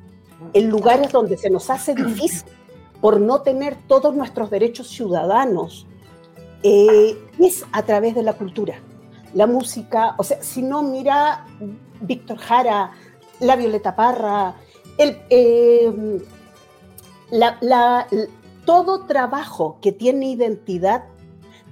[0.53, 2.49] en lugares donde se nos hace difícil
[3.01, 5.87] por no tener todos nuestros derechos ciudadanos,
[6.63, 8.79] eh, es a través de la cultura.
[9.33, 11.45] La música, o sea, si no mira
[12.01, 12.91] Víctor Jara,
[13.39, 14.55] la Violeta Parra,
[14.97, 16.21] el, eh,
[18.65, 21.05] todo trabajo que tiene identidad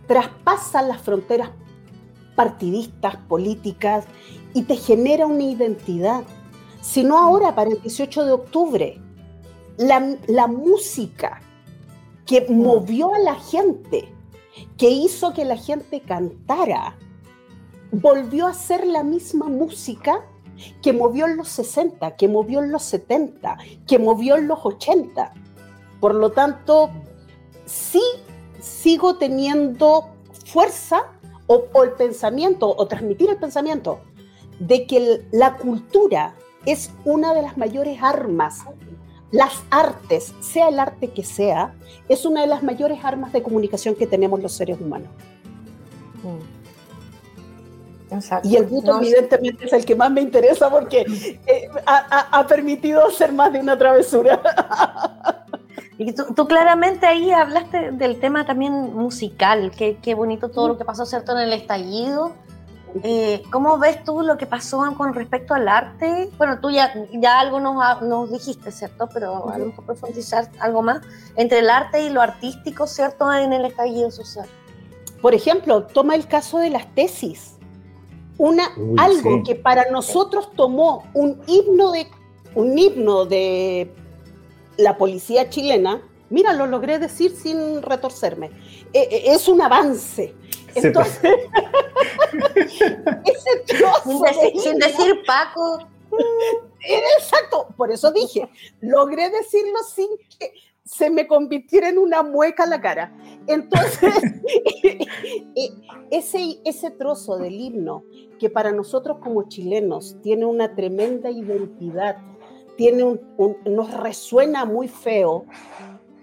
[0.08, 1.50] traspasa las fronteras
[2.36, 4.06] partidistas, políticas,
[4.54, 6.24] y te genera una identidad.
[6.82, 9.02] Si no ahora, para el 18 de octubre,
[9.78, 11.42] la, música
[12.26, 12.54] que mm.
[12.54, 14.14] movió a la gente,
[14.78, 16.96] que hizo que la gente cantara,
[17.92, 20.26] volvió a ser la misma música
[20.82, 25.34] que movió en los 60, que movió en los 70, que movió en los 80.
[26.00, 26.90] Por lo tanto,
[27.66, 28.02] sí
[28.60, 30.10] sigo teniendo
[30.46, 31.12] fuerza
[31.46, 34.02] o, o el pensamiento, o transmitir el pensamiento
[34.60, 36.34] de que la cultura
[36.66, 38.66] es una de las mayores armas
[39.32, 41.74] las artes, sea el arte que sea,
[42.08, 45.10] es una de las mayores armas de comunicación que tenemos los seres humanos.
[48.44, 51.02] Y el buto evidentemente es el que más me interesa porque
[51.46, 54.42] eh, ha, permitido hacer más de una travesura.
[56.00, 60.86] Y tú, claramente ahí hablaste del tema también musical, qué, qué bonito todo lo que
[60.86, 62.34] pasó, ¿cierto?, en el estallido.
[63.04, 66.30] Eh, ¿Cómo ves tú lo que pasó con respecto al arte?
[66.38, 69.08] Bueno, tú ya, ya algo nos, nos dijiste, ¿cierto?
[69.14, 71.02] Pero a lo mejor profundizar algo más
[71.36, 74.48] entre el arte y lo artístico, ¿cierto?, en el estallido social.
[75.22, 77.58] Por ejemplo, toma el caso de las tesis
[78.38, 82.08] una, algo que para nosotros tomó un himno de
[82.54, 83.92] un himno de
[84.78, 88.52] la policía chilena, mira, lo logré decir sin retorcerme,
[88.94, 90.34] e, e, es un avance.
[90.76, 91.36] Entonces,
[92.80, 94.24] ese trozo
[94.62, 95.88] sin, decir, Paco.
[97.18, 98.50] Exacto, por eso dije,
[98.82, 100.08] logré decirlo sin
[100.40, 100.54] que
[100.88, 103.14] se me convirtiera en una mueca la cara.
[103.46, 104.14] Entonces,
[104.84, 105.72] e,
[106.12, 108.04] ese, ese trozo del himno
[108.40, 112.18] que para nosotros como chilenos tiene una tremenda identidad,
[112.78, 113.20] tiene un,
[113.66, 115.46] nos resuena muy feo,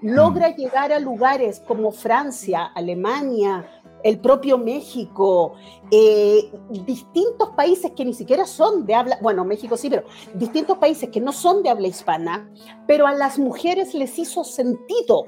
[0.00, 0.56] logra mm.
[0.56, 3.73] llegar a lugares como Francia, Alemania,
[4.04, 5.54] el propio México,
[5.90, 11.08] eh, distintos países que ni siquiera son de habla, bueno, México sí, pero distintos países
[11.08, 12.48] que no son de habla hispana,
[12.86, 15.26] pero a las mujeres les hizo sentido.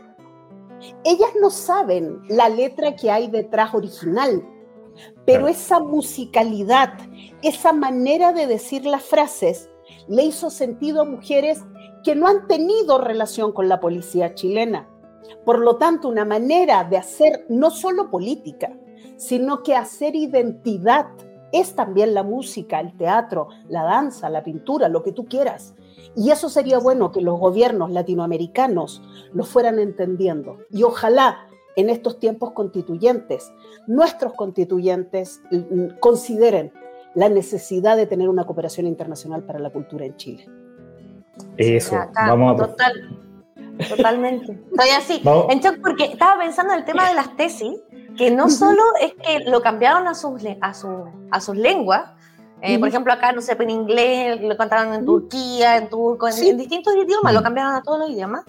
[1.05, 4.47] Ellas no saben la letra que hay detrás original,
[5.25, 6.99] pero esa musicalidad,
[7.43, 9.71] esa manera de decir las frases,
[10.07, 11.65] le hizo sentido a mujeres
[12.05, 14.87] que no han tenido relación con la policía chilena.
[15.45, 18.73] Por lo tanto, una manera de hacer no solo política,
[19.17, 21.07] sino que hacer identidad
[21.53, 25.75] es también la música, el teatro, la danza, la pintura, lo que tú quieras.
[26.15, 30.59] Y eso sería bueno que los gobiernos latinoamericanos lo fueran entendiendo.
[30.71, 33.53] Y ojalá en estos tiempos constituyentes,
[33.87, 36.73] nuestros constituyentes mm, consideren
[37.15, 40.49] la necesidad de tener una cooperación internacional para la cultura en Chile.
[41.57, 42.67] Eso, vamos a...
[42.67, 42.93] Total,
[43.89, 44.59] totalmente.
[44.71, 47.79] Estoy así, en porque estaba pensando en el tema de las tesis,
[48.17, 50.73] que no solo es que lo cambiaron a sus, a
[51.31, 52.11] a sus lenguas,
[52.63, 56.57] eh, por ejemplo, acá, no sé, en inglés, lo cantaron en Turquía, en turco, en,
[56.57, 58.45] distintos idiomas, lo cambiaron a todos los idiomas.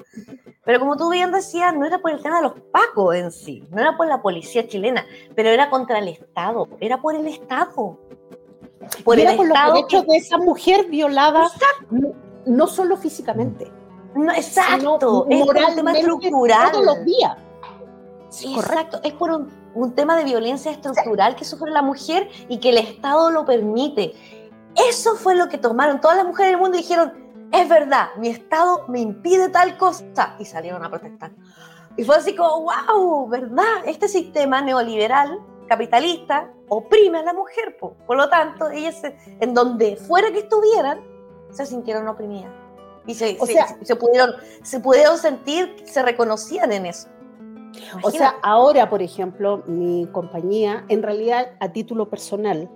[0.64, 3.64] Pero como tú bien decías, no era por el tema de los pacos en sí,
[3.70, 8.00] no era por la policía chilena, pero era contra el Estado, era por el Estado.
[9.04, 11.50] Por el por Estado los derechos de esa mujer violada,
[12.46, 13.70] no, solo físicamente.
[14.18, 16.72] No, exacto, es por un tema estructural.
[16.72, 17.38] Todos los días.
[18.30, 22.60] Sí, exacto, es por un un tema de violencia estructural que sufre la mujer y
[22.60, 24.14] que el Estado lo permite.
[24.90, 27.14] Eso fue lo que tomaron todas las mujeres del mundo y dijeron,
[27.52, 30.36] es verdad, mi Estado me impide tal cosa.
[30.40, 31.32] Y salieron a protestar.
[31.96, 33.84] Y fue así como, wow, ¿verdad?
[33.86, 37.78] Este sistema neoliberal, capitalista, oprime a la mujer.
[37.78, 39.02] Por lo tanto, ellas,
[39.40, 41.02] en donde fuera que estuvieran,
[41.52, 42.67] se sintieron oprimidas.
[43.08, 43.38] Y se,
[43.84, 44.32] se, pudieron,
[44.64, 47.08] se pudieron sentir, se reconocían en eso.
[48.04, 52.70] O sea, ahora, por ejemplo, mi compañía, en realidad a título personal,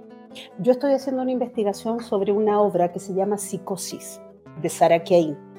[0.59, 4.21] yo estoy haciendo una investigación sobre una obra que se llama Psicosis,
[4.61, 5.50] de Sarah Kane.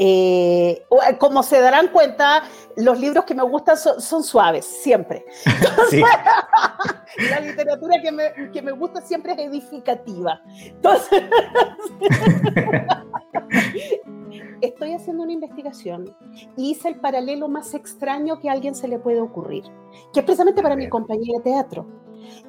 [0.00, 0.86] Eh,
[1.18, 2.44] como se darán cuenta,
[2.76, 5.24] los libros que me gustan son, suaves, siempre.
[7.30, 10.40] la literatura que me, que me, gusta siempre es edificativa.
[10.62, 11.20] Entonces,
[14.60, 16.14] estoy haciendo una investigación
[16.56, 19.64] y hice el paralelo más extraño que a alguien se le puede ocurrir,
[20.12, 21.86] que es precisamente para mi compañía de teatro.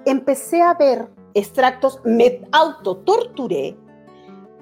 [0.06, 3.78] Empecé a ver extractos, me autotorturé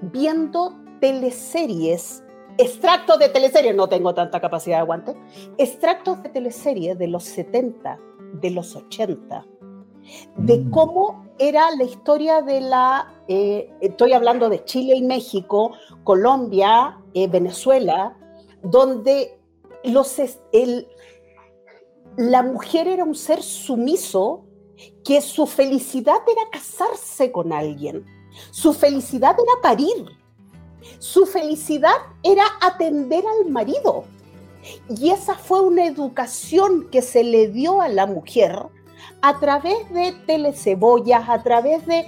[0.02, 2.24] viendo teleseries,
[2.58, 5.16] extractos de teleseries, no tengo tanta capacidad de aguante,
[5.58, 8.00] extractos de teleseries de los 70,
[8.34, 9.46] de los 80,
[10.38, 10.72] de mm.
[10.72, 15.72] cómo era la historia de la, eh, estoy hablando de Chile y México,
[16.04, 18.18] Colombia, eh, Venezuela,
[18.64, 19.40] donde
[19.84, 20.20] los,
[20.52, 20.88] el,
[22.18, 24.46] la mujer era un ser sumiso
[25.04, 28.06] que su felicidad era casarse con alguien,
[28.52, 30.17] su felicidad era parir,
[31.00, 34.06] su felicidad era atender al marido.
[34.90, 38.58] Y esa fue una educación que se le dio a la mujer
[39.22, 42.08] a través de telecebollas, a través de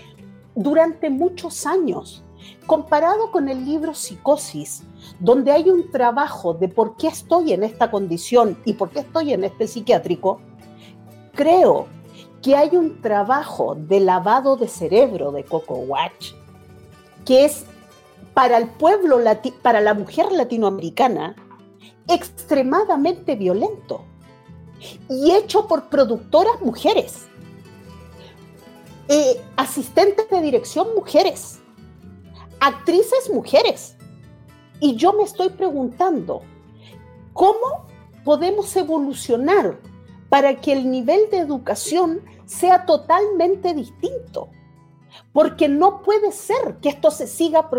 [0.55, 2.23] durante muchos años.
[2.65, 4.83] Comparado con el libro Psicosis,
[5.19, 9.33] donde hay un trabajo de por qué estoy en esta condición y por qué estoy
[9.33, 10.39] en este psiquiátrico,
[11.33, 11.87] creo
[12.41, 16.33] que hay un trabajo de lavado de cerebro de Coco Watch
[17.25, 17.65] que es
[18.33, 19.19] para el pueblo,
[19.61, 21.35] para la mujer latinoamericana,
[22.07, 24.03] extremadamente violento
[25.09, 27.27] y hecho por productoras mujeres.
[29.09, 31.59] eh, asistentes de dirección mujeres,
[32.59, 33.95] actrices mujeres.
[34.79, 36.43] Y yo me estoy preguntando,
[37.33, 37.87] ¿cómo
[38.23, 39.79] podemos evolucionar
[40.29, 44.49] para que el nivel de educación sea totalmente distinto?
[45.33, 47.69] Porque no puede ser que esto se siga...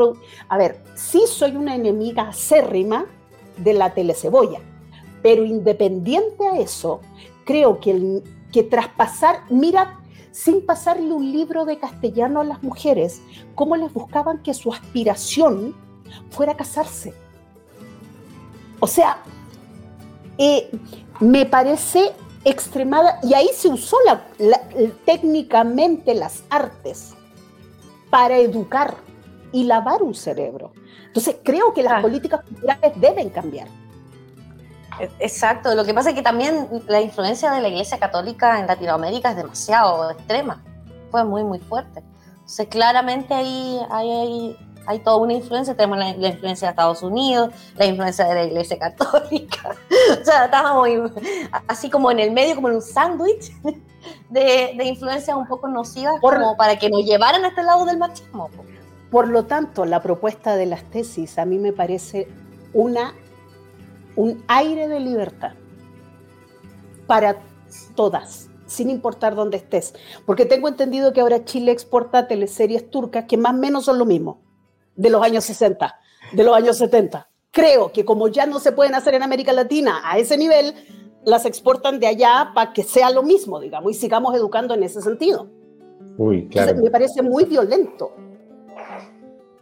[0.48, 3.06] A ver, sí soy una enemiga acérrima
[3.56, 4.60] de la telecebolla,
[5.22, 7.00] pero independiente a eso,
[7.44, 10.00] creo que, el, que traspasar, mira,
[10.32, 13.20] sin pasarle un libro de castellano a las mujeres,
[13.54, 15.74] cómo les buscaban que su aspiración
[16.30, 17.12] fuera casarse.
[18.78, 19.22] O sea,
[20.38, 20.70] eh,
[21.18, 22.12] me parece
[22.44, 23.96] extremada, y ahí se usó
[25.04, 27.14] técnicamente las artes
[28.10, 28.96] para educar
[29.52, 30.72] y lavar un cerebro.
[31.06, 32.02] Entonces creo que las ah.
[32.02, 33.68] políticas culturales deben cambiar.
[35.18, 39.30] Exacto, lo que pasa es que también la influencia de la Iglesia Católica en Latinoamérica
[39.30, 40.62] es demasiado extrema,
[41.10, 42.02] fue muy, muy fuerte.
[42.34, 44.56] Entonces, claramente ahí hay, hay,
[44.98, 49.76] toda una influencia, tenemos la, influencia de Estados Unidos, la influencia de la Iglesia Católica,
[50.20, 51.12] o sea, estábamos
[51.68, 53.52] así como en el medio, como en un sándwich
[54.28, 57.98] de, de, influencias un poco nocivas, como para que nos llevaran a este lado del
[57.98, 58.50] machismo.
[59.10, 62.28] Por lo tanto, la propuesta de las tesis a mí me parece
[62.72, 63.14] una
[64.16, 65.52] un aire de libertad
[67.06, 67.40] para
[67.94, 69.94] todas, sin importar dónde estés.
[70.26, 74.04] Porque tengo entendido que ahora Chile exporta teleseries turcas que más o menos son lo
[74.04, 74.40] mismo,
[75.00, 75.98] de los años 60,
[76.32, 77.26] de los años 70.
[77.50, 80.74] Creo que como ya no se pueden hacer en América Latina a ese nivel,
[81.24, 85.00] las exportan de allá para que sea lo mismo, digamos, y sigamos educando en ese
[85.00, 85.48] sentido.
[86.18, 86.76] Uy, claro.
[86.82, 88.12] me parece muy violento.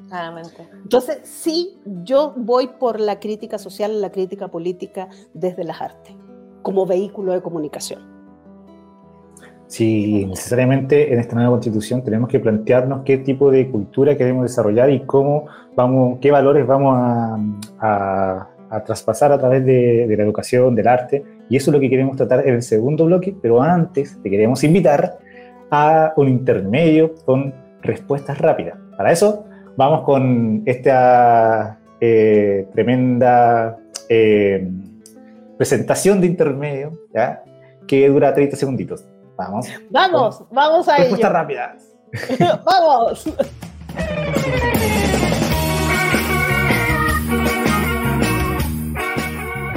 [0.08, 0.68] Claramente.
[0.72, 6.16] Entonces, sí, yo voy por la crítica social, la crítica política desde las artes,
[6.62, 8.17] como vehículo de comunicación.
[9.68, 14.88] Sí, necesariamente en esta nueva constitución tenemos que plantearnos qué tipo de cultura queremos desarrollar
[14.88, 15.44] y cómo
[15.76, 16.96] vamos, qué valores vamos
[17.78, 18.48] a,
[18.86, 21.22] traspasar a través de, la educación, del arte.
[21.50, 24.64] Y eso es lo que queremos tratar en el segundo bloque, pero antes te queremos
[24.64, 25.18] invitar
[25.70, 28.78] a un intermedio con respuestas rápidas.
[28.96, 29.44] Para eso
[29.76, 34.66] vamos con esta eh, tremenda eh,
[35.58, 36.92] presentación de intermedio,
[37.86, 39.06] que dura 30 segunditos.
[39.38, 39.68] Vamos.
[39.90, 41.16] Vamos, vamos a ello.
[41.16, 41.82] Respuestas rápidas.
[42.64, 43.24] vamos.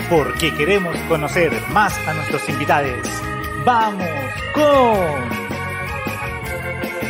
[0.10, 3.08] Porque queremos conocer más a nuestros invitados.
[3.64, 4.10] Vamos
[4.56, 5.32] con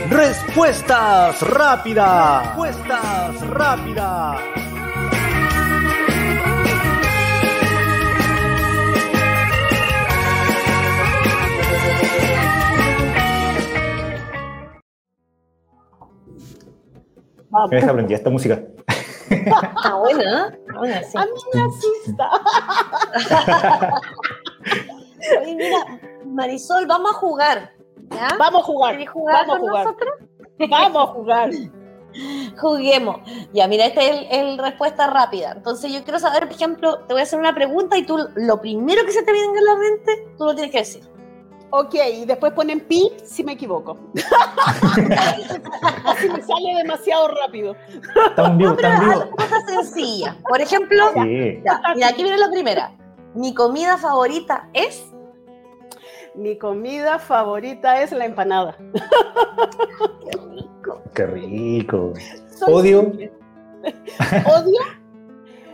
[0.09, 2.45] Respuestas rápidas.
[2.47, 4.41] Respuestas rápidas.
[17.69, 18.61] Me deja aprendí esta música.
[19.29, 21.01] Está buena, ¿eh?
[21.15, 22.29] A mí me asusta.
[25.41, 25.77] Oye, mira,
[26.25, 27.71] Marisol, vamos a jugar.
[28.37, 28.97] Vamos a jugar.
[28.97, 29.95] vamos a jugar.
[30.69, 31.49] Vamos a jugar.
[32.59, 33.17] Juguemos.
[33.53, 35.53] Ya, mira, esta es el, respuesta rápida.
[35.55, 38.59] Entonces, yo quiero saber, por ejemplo, te voy a hacer una pregunta y tú, lo
[38.59, 41.03] primero que se te venga en la mente, tú lo tienes que decir.
[41.73, 43.97] Ok, y después ponen pi si me equivoco.
[46.05, 47.77] Así me sale demasiado rápido.
[48.27, 49.29] Está vivo, está vivo.
[49.31, 50.35] Cosa sencilla.
[50.49, 52.91] Por ejemplo, mira, aquí viene la primera.
[53.35, 55.05] Mi comida favorita es.
[56.35, 58.75] Mi comida favorita es la empanada.
[60.29, 61.01] Qué rico.
[61.13, 62.13] Qué rico.
[62.67, 63.13] Odio.
[64.45, 64.81] ¿Odio?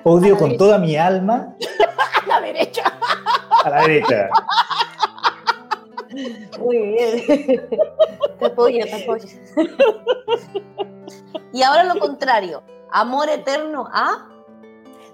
[0.03, 1.55] Odio con toda mi alma.
[2.23, 2.83] A la derecha.
[3.63, 4.29] A la derecha.
[6.59, 7.23] Muy bien.
[8.39, 9.27] Te apoyo, te apoyo.
[11.53, 12.61] Y ahora lo contrario.
[12.91, 14.29] Amor eterno a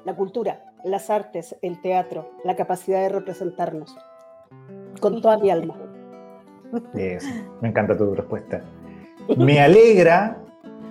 [0.06, 3.96] la cultura, las artes, el teatro, la capacidad de representarnos
[5.00, 5.76] con toda mi alma.
[7.62, 8.62] me encanta tu respuesta.
[9.38, 10.38] Me alegra,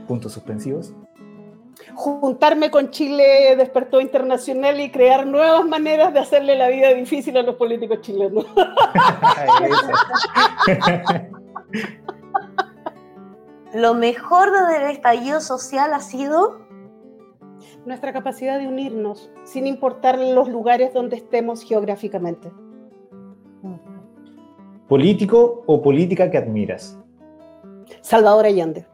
[0.09, 0.95] puntos suspensivos.
[1.95, 7.43] Juntarme con Chile despertó internacional y crear nuevas maneras de hacerle la vida difícil a
[7.43, 8.47] los políticos chilenos.
[13.75, 16.61] Lo mejor del estallido social ha sido
[17.87, 22.53] nuestra capacidad de unirnos, sin importar los lugares donde estemos geográficamente.
[24.89, 26.99] ¿Político o política que admiras?
[28.03, 28.87] Salvador Allende.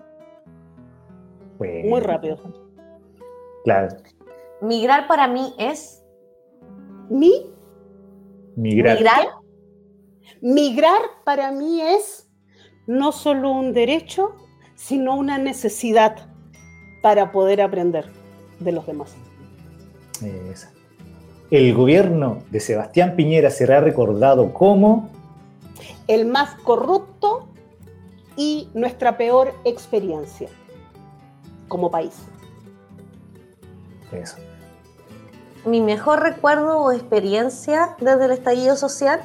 [1.59, 2.39] Muy rápido.
[3.69, 3.97] Claro.
[4.63, 6.03] Migrar para mí es.
[7.11, 7.53] ¿Mi?
[8.57, 8.97] Migrar.
[8.97, 9.27] Migrar.
[10.41, 12.31] Migrar para mí es
[12.87, 14.37] no solo un derecho,
[14.75, 16.31] sino una necesidad
[17.03, 18.07] para poder aprender
[18.59, 19.15] de los demás.
[21.51, 25.11] El gobierno de Sebastián Piñera será recordado como
[26.07, 27.49] el más corrupto
[28.35, 30.49] y nuestra peor experiencia
[31.69, 32.15] como país.
[34.13, 34.37] Eso.
[35.65, 39.21] Mi mejor recuerdo o experiencia desde el estallido social.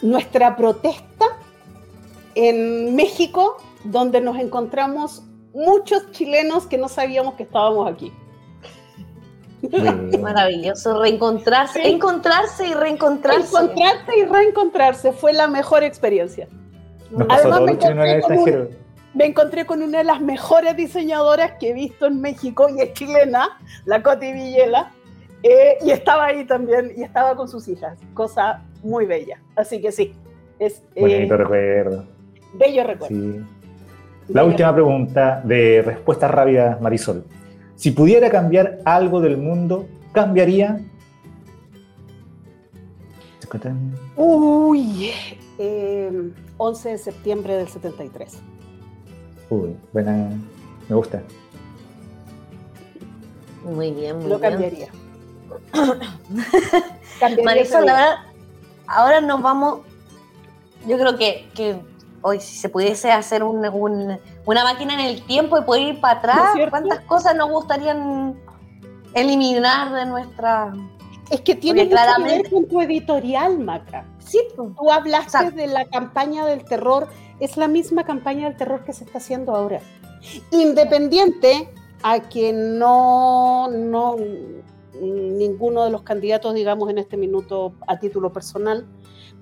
[0.00, 1.26] Nuestra protesta
[2.34, 5.22] en México, donde nos encontramos
[5.52, 8.12] muchos chilenos que no sabíamos que estábamos aquí.
[10.20, 13.46] Maravilloso, reencontrarse, encontrarse y reencontrarse.
[13.46, 16.48] Encontrarse y reencontrarse fue la mejor experiencia.
[17.28, 18.81] Además, me encontré,
[19.14, 22.92] me encontré, con una de las mejores diseñadoras que he visto en México y es
[22.94, 24.90] chilena, la Coti Villela,
[25.42, 29.40] eh, y estaba ahí también y estaba con sus hijas, cosa muy bella.
[29.56, 30.14] Así que sí,
[30.58, 30.82] es.
[30.94, 32.04] Bonito eh, recuerdo.
[32.54, 33.44] Bello recuerdo.
[34.28, 37.24] La última pregunta de respuesta rápida, Marisol.
[37.74, 40.80] Si pudiera cambiar algo del mundo, ¿cambiaría?
[44.16, 45.12] Uy,
[46.56, 48.42] 11 de septiembre del 73.
[49.52, 50.30] Uy, buena,
[50.88, 51.22] me gusta.
[53.62, 54.88] Muy bien, muy Lo cambiaría.
[57.44, 58.14] Marisol, la verdad,
[58.86, 59.80] ahora nos vamos,
[60.86, 61.78] yo creo que, que
[62.22, 63.62] hoy si se pudiese hacer un,
[64.46, 68.40] una máquina en el tiempo y poder ir para atrás, ¿cuántas cosas nos gustarían
[69.12, 70.72] eliminar de nuestra...
[71.32, 74.04] Es que tiene mucho que ver con tu editorial, Maca.
[74.18, 77.08] Sí, tú hablaste de la campaña del terror,
[77.40, 79.80] es la misma campaña del terror que se está haciendo ahora.
[80.50, 81.70] Independiente
[82.02, 84.16] a que no, no
[85.00, 88.86] ninguno de los candidatos, digamos, en este minuto a título personal,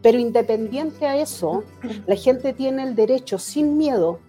[0.01, 1.64] pero independiente a eso,
[2.07, 4.20] la gente tiene el derecho sin miedo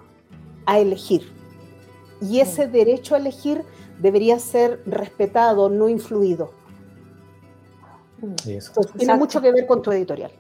[0.65, 1.31] a elegir.
[2.21, 3.63] Y ese derecho a elegir
[3.99, 6.59] debería ser respetado, no influido.
[8.97, 10.31] Tiene mucho que ver con tu editorial.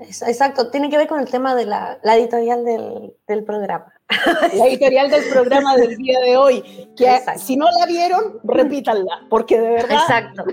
[0.00, 3.92] Exacto, tiene que ver con el tema de la, editorial del, programa.
[4.54, 6.62] La editorial del programa del día de hoy,
[6.96, 10.00] que si no la vieron, repítanla, porque de verdad...
[10.00, 10.44] Exacto.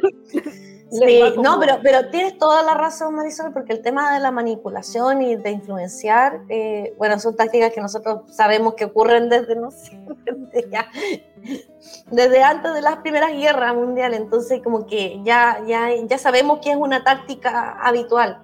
[0.92, 5.22] Sí, no, pero, pero tienes toda la razón, Marisol, porque el tema de la manipulación
[5.22, 10.00] y de influenciar, eh, bueno, son tácticas que nosotros sabemos que ocurren desde, no sé,
[12.12, 16.72] desde, antes de las primeras guerras mundiales, entonces como que ya, ya, ya sabemos que
[16.72, 18.44] es una táctica habitual.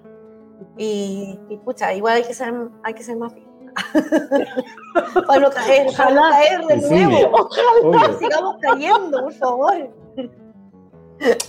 [0.78, 3.34] Y, y pucha, igual hay que ser, hay que ser más
[5.28, 7.30] para no caer, para no caer de nuevo.
[7.34, 9.90] Ojalá sigamos cayendo, por favor.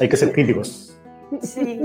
[0.01, 0.95] Hay que ser críticos.
[1.43, 1.81] Sí.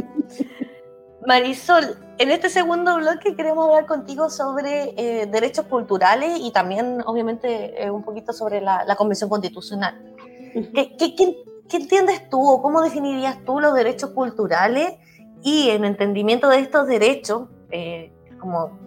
[1.25, 7.83] Marisol, en este segundo bloque queremos hablar contigo sobre eh, derechos culturales y también, obviamente,
[7.83, 10.15] eh, un poquito sobre la, Convención Constitucional.
[10.73, 14.93] ¿Qué, qué, entiendes tú o cómo definirías tú los derechos culturales
[15.43, 18.79] y en entendimiento de estos derechos, eh, como,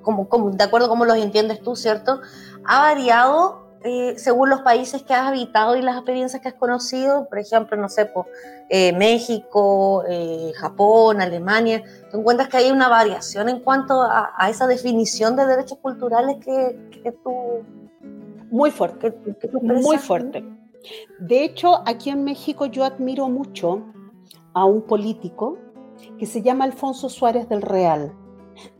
[0.00, 2.20] como, como, de acuerdo a cómo los entiendes tú, ¿cierto?
[2.64, 7.28] ¿Ha variado eh, según los países que has habitado y las experiencias que has conocido,
[7.28, 8.10] por ejemplo, no sé,
[8.70, 14.66] eh, México, eh, Japón, Alemania, ¿tú encuentras que hay una variación en cuanto a, esa
[14.66, 17.62] definición de derechos culturales que, tú...
[18.50, 19.14] Muy fuerte,
[19.60, 20.42] muy fuerte.
[21.18, 23.82] De hecho, aquí en México yo admiro mucho
[24.54, 25.58] a un político
[26.18, 28.14] que se llama Alfonso Suárez del Real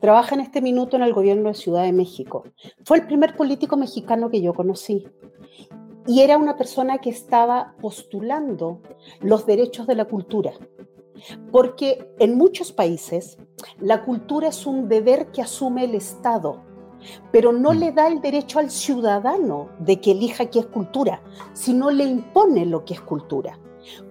[0.00, 2.44] Trabaja en este minuto en el gobierno de Ciudad de México.
[2.84, 5.06] Fue el primer político mexicano que yo conocí.
[6.06, 8.80] Y era una persona que estaba postulando
[9.20, 10.52] los derechos de la cultura.
[11.50, 13.38] Porque en muchos países
[13.78, 16.62] la cultura es un deber que asume el Estado,
[17.32, 21.22] pero no le da el derecho al ciudadano de que elija qué es cultura,
[21.52, 23.58] sino le impone lo que es cultura.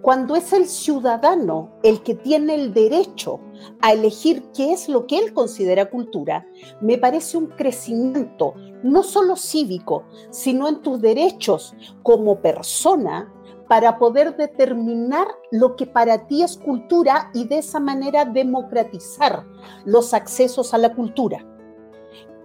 [0.01, 3.39] Cuando es el ciudadano el que tiene el derecho
[3.81, 6.45] a elegir qué es lo que él considera cultura,
[6.81, 8.53] me parece un crecimiento
[8.83, 13.33] no solo cívico, sino en tus derechos como persona
[13.67, 19.45] para poder determinar lo que para ti es cultura y de esa manera democratizar
[19.85, 21.45] los accesos a la cultura.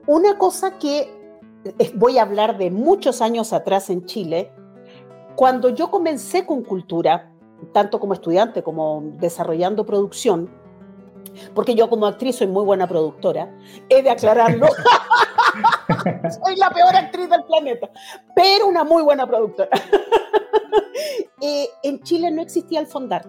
[0.06, 1.18] Una cosa que
[1.78, 4.52] eh, voy a hablar de muchos años atrás en Chile,
[5.38, 7.30] cuando yo comencé con cultura,
[7.72, 10.50] tanto como estudiante como desarrollando producción,
[11.54, 13.56] porque yo como actriz soy muy buena productora,
[13.88, 14.66] he de aclararlo.
[16.44, 17.88] soy la peor actriz del planeta,
[18.34, 19.70] pero una muy buena productora.
[21.40, 23.28] Eh, en Chile no existía el Fondart.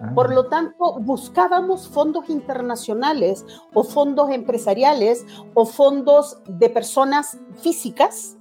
[0.00, 0.12] Ah.
[0.14, 3.44] Por lo tanto, buscábamos fondos internacionales
[3.74, 8.38] o fondos empresariales o fondos de personas físicas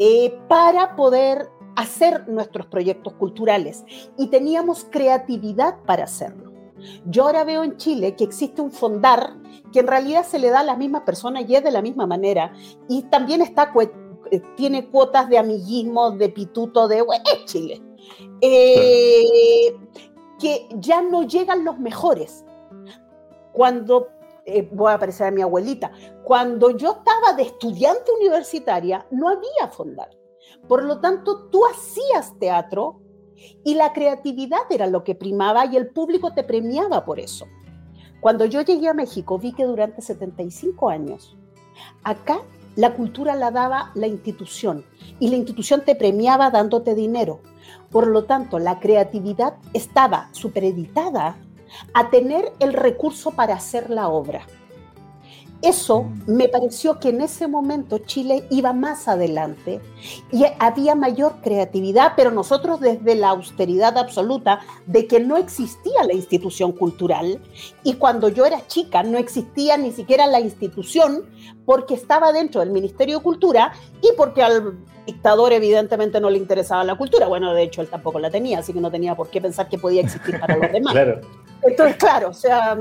[0.00, 3.84] eh, para poder hacer nuestros proyectos culturales
[4.18, 6.52] y teníamos creatividad para hacerlo.
[7.06, 9.36] Yo ahora veo en Chile que existe un fondar
[9.72, 12.06] que en realidad se le da a la misma persona y es de la misma
[12.06, 12.52] manera
[12.88, 13.72] y también está
[14.30, 17.82] eh, tiene cuotas de amiguismo, de pituto, de es Chile.
[18.40, 19.76] Eh,
[20.38, 22.44] que ya no llegan los mejores.
[23.52, 24.08] Cuando,
[24.44, 25.92] eh, voy a aparecer a mi abuelita,
[26.24, 30.10] cuando yo estaba de estudiante universitaria, no había fondar.
[30.68, 33.00] Por lo tanto, tú hacías teatro
[33.64, 37.46] y la creatividad era lo que primaba y el público te premiaba por eso.
[38.20, 41.36] Cuando yo llegué a México, vi que durante 75 años,
[42.02, 42.40] acá
[42.76, 44.84] la cultura la daba la institución
[45.20, 47.40] y la institución te premiaba dándote dinero.
[47.90, 51.36] Por lo tanto, la creatividad estaba supereditada
[51.92, 54.46] a tener el recurso para hacer la obra.
[55.64, 56.24] Eso mm.
[56.26, 59.80] me pareció que en ese momento Chile iba más adelante
[60.30, 66.12] y había mayor creatividad, pero nosotros desde la austeridad absoluta de que no existía la
[66.12, 67.40] institución cultural
[67.82, 71.24] y cuando yo era chica no existía ni siquiera la institución
[71.64, 76.84] porque estaba dentro del Ministerio de Cultura y porque al dictador evidentemente no le interesaba
[76.84, 77.26] la cultura.
[77.26, 79.78] Bueno, de hecho él tampoco la tenía, así que no tenía por qué pensar que
[79.78, 80.92] podía existir para los demás.
[80.92, 81.20] claro.
[81.62, 82.76] Entonces, claro, o sea,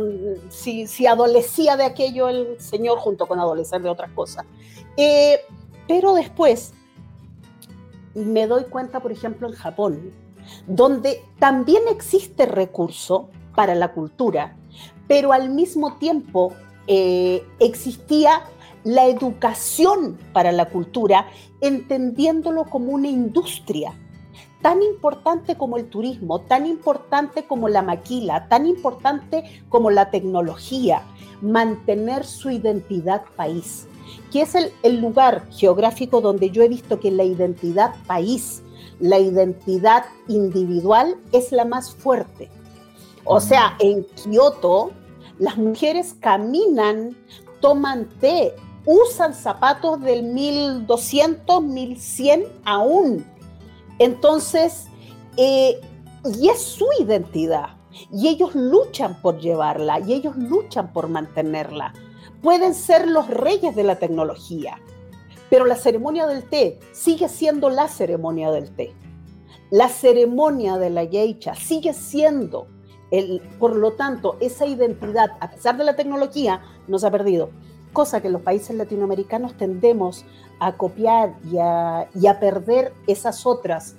[0.50, 4.46] si, si, adolecía de aquello el señor junto con adolecer de otras cosas.
[4.98, 5.40] Eh,
[5.88, 6.74] pero después
[8.14, 10.14] me doy cuenta, por ejemplo, en Japón,
[10.68, 14.56] donde también existe recurso para la cultura,
[15.08, 16.54] pero al mismo tiempo
[16.88, 18.44] eh, existía
[18.84, 21.28] la educación para la cultura,
[21.62, 23.94] entendiéndolo como una industria
[24.64, 31.04] tan importante como el turismo, tan importante como la maquila, tan importante como la tecnología,
[31.42, 33.88] mantener su identidad país,
[34.32, 38.64] que es el, lugar geográfico donde yo he visto que la identidad país,
[39.00, 42.50] la identidad individual es la más fuerte.
[43.26, 44.92] O sea, en Kioto,
[45.40, 47.18] las mujeres caminan,
[47.60, 48.54] toman té,
[48.86, 53.26] usan zapatos del 1200, 1100 aún
[54.00, 54.88] entonces,
[55.38, 55.80] eh,
[56.26, 57.78] y es su identidad,
[58.12, 61.94] y ellos luchan por llevarla, y ellos luchan por mantenerla.
[62.42, 64.80] Pueden ser los reyes de la tecnología,
[65.50, 68.94] pero la ceremonia del té sigue siendo la ceremonia del té.
[69.70, 72.68] La ceremonia de la geisha sigue siendo,
[73.12, 77.52] el, por lo tanto, esa identidad, a pesar de la tecnología, no se ha perdido
[77.94, 80.26] cosa que los países latinoamericanos tendemos
[80.60, 83.96] a copiar y a, perder esas otras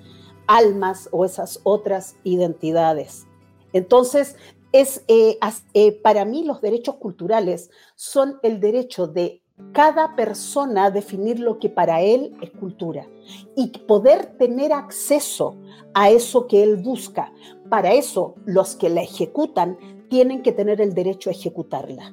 [0.47, 3.27] almas o esas otras identidades.
[3.73, 4.37] Entonces,
[4.73, 5.39] es, eh,
[5.75, 9.43] eh, para mí los derechos culturales son el derecho de
[9.73, 13.07] cada persona a definir lo que para él es cultura
[13.55, 15.57] y poder tener acceso
[15.95, 17.33] a eso que él busca.
[17.71, 19.79] Para eso, los que la ejecutan
[20.09, 22.13] tienen que tener el derecho a ejecutarla.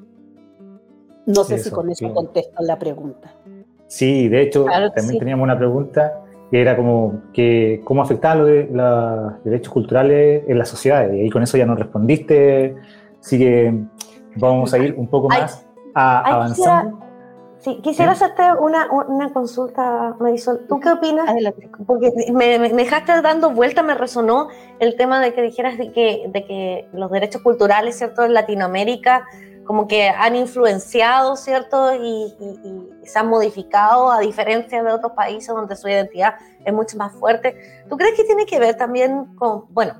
[1.25, 3.33] No sé si con eso contesto la pregunta.
[3.87, 4.65] Sí, de hecho,
[4.95, 8.39] también teníamos una pregunta que era como que cómo afectaban
[8.73, 12.75] los, derechos culturales en la sociedad, y ahí con eso ya nos respondiste,
[13.19, 13.73] así que
[14.35, 16.99] vamos a ir un poco más avanzando.
[17.59, 20.65] sí, quisiera hacerte una, una, consulta, Marisol.
[20.67, 21.33] ¿Tú qué opinas?
[21.85, 24.49] Porque me, me, dejaste dando vuelta, me resonó
[24.79, 29.25] el tema de que dijeras de que, de que los derechos culturales, ¿cierto?, en Latinoamérica
[29.65, 31.93] como que han influenciado, ¿cierto?
[31.95, 32.33] Y,
[33.03, 37.83] se han modificado a diferencia de otros países donde su identidad es mucho más fuerte.
[37.89, 39.95] ¿Tú crees que tiene que ver también con, bueno,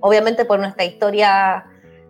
[0.00, 1.66] obviamente por nuestra historia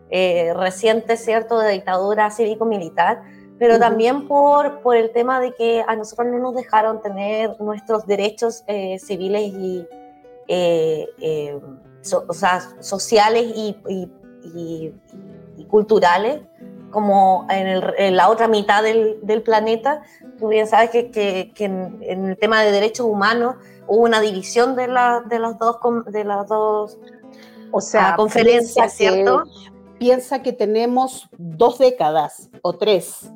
[0.08, 3.22] eh, reciente, ¿cierto?, de dictadura cívico-militar,
[3.58, 8.06] pero también por, por el tema de que a nosotros no nos dejaron tener nuestros
[8.06, 9.86] derechos eh, civiles y,
[10.48, 11.58] eh,
[12.28, 13.76] o sea, sociales y,
[15.56, 16.40] y culturales
[16.90, 20.02] como en, la otra mitad del, planeta.
[20.38, 23.56] Tú bien sabes que, en, el tema de derechos humanos
[23.86, 24.88] hubo una división de,
[25.28, 26.98] de, los dos, de las dos
[27.72, 29.44] o sea, ah, conferencias, ¿cierto?
[29.98, 33.30] piensa que tenemos dos décadas o tres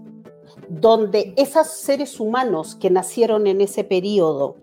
[0.68, 4.56] donde esos seres humanos que nacieron en ese periodo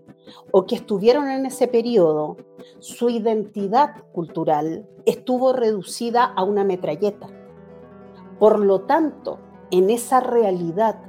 [0.50, 2.36] o que estuvieron en ese periodo,
[2.78, 7.28] su identidad cultural estuvo reducida a una metralleta.
[8.38, 9.38] Por lo tanto,
[9.70, 11.00] en esa realidad,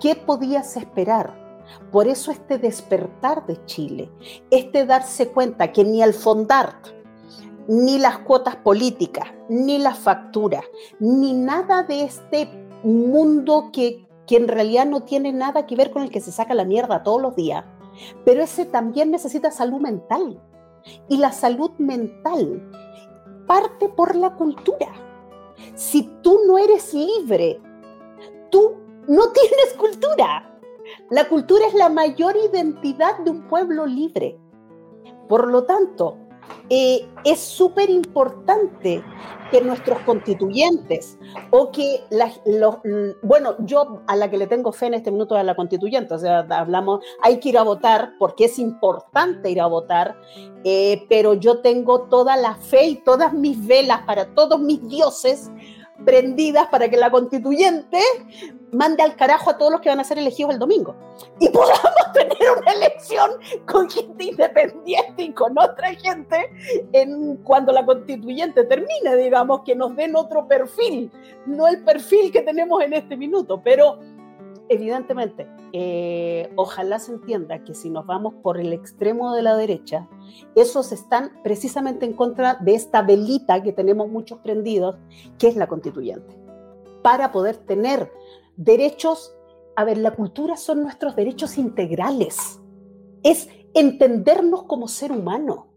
[0.00, 1.42] ¿qué podías esperar?
[1.90, 4.10] Por eso este despertar de Chile,
[4.50, 6.88] este darse cuenta que ni el Fondart,
[7.68, 10.64] ni las cuotas políticas, ni las facturas,
[10.98, 12.48] ni nada de este
[12.82, 16.54] mundo que, que en realidad no tiene nada que ver con el que se saca
[16.54, 17.64] la mierda todos los días,
[18.24, 20.40] pero ese también necesita salud mental.
[21.08, 22.62] Y la salud mental
[23.46, 24.88] parte por la cultura.
[25.74, 27.60] Si tú no eres libre,
[28.50, 28.76] tú
[29.08, 30.50] no tienes cultura.
[31.10, 34.38] La cultura es la mayor identidad de un pueblo libre.
[35.28, 36.18] Por lo tanto,
[36.68, 39.02] eh, es súper importante
[39.54, 41.16] que nuestros constituyentes
[41.50, 42.78] o que los,
[43.22, 46.18] bueno, yo a la que le tengo fe en este minuto a la constituyente, o
[46.18, 50.16] sea, hablamos, hay que ir a votar porque es importante ir a votar,
[50.64, 55.52] eh, pero yo tengo toda la fe y todas mis velas para todos mis dioses
[56.04, 57.98] prendidas para que la constituyente
[58.72, 60.96] mande al carajo a todos los que van a ser elegidos el domingo.
[61.38, 61.80] Y podamos
[62.12, 63.30] tener una elección
[63.66, 66.50] con gente independiente y con otra gente
[66.92, 71.10] en, cuando la constituyente termine, digamos, que nos den otro perfil,
[71.46, 73.98] no el perfil que tenemos en este minuto, pero
[74.68, 80.08] evidentemente, eh, ojalá se entienda que si nos vamos por el extremo de la derecha,
[80.54, 84.96] esos están precisamente en contra de esta velita que tenemos muchos prendidos,
[85.38, 86.36] que es la constituyente,
[87.02, 88.12] para poder tener
[88.56, 89.36] derechos,
[89.76, 92.60] a ver, la cultura son nuestros derechos integrales,
[93.22, 95.68] es entendernos como ser humano,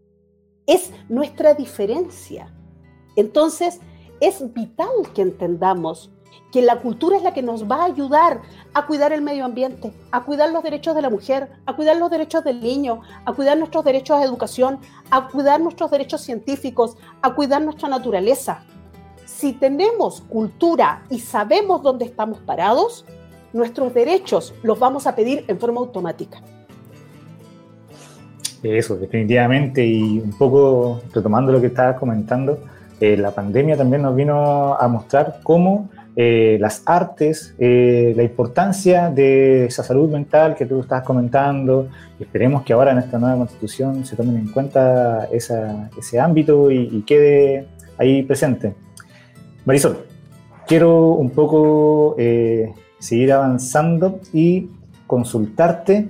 [0.66, 2.54] es nuestra diferencia.
[3.16, 3.80] Entonces,
[4.20, 6.12] es vital que entendamos
[6.52, 8.40] que la cultura es la que nos va a ayudar
[8.74, 12.10] a cuidar el medio ambiente, a cuidar los derechos de la mujer, a cuidar los
[12.10, 14.78] derechos del niño, a cuidar nuestros derechos de educación,
[15.10, 18.62] a cuidar nuestros derechos científicos, a cuidar nuestra naturaleza.
[19.26, 23.04] Si tenemos cultura y sabemos dónde estamos parados,
[23.52, 26.40] nuestros derechos los vamos a pedir en forma automática.
[28.62, 32.58] Eso, definitivamente, y un poco retomando lo que estabas comentando,
[33.00, 35.88] eh, la pandemia también nos vino a mostrar cómo
[36.20, 41.90] eh, las artes, eh, la importancia de esa salud mental que tú estás comentando.
[42.18, 47.02] Y esperemos que ahora en esta nueva constitución se tomen en cuenta ese ámbito y,
[47.02, 48.74] quede ahí presente.
[49.64, 50.06] Marisol,
[50.66, 54.70] quiero un poco eh, seguir avanzando y
[55.06, 56.08] consultarte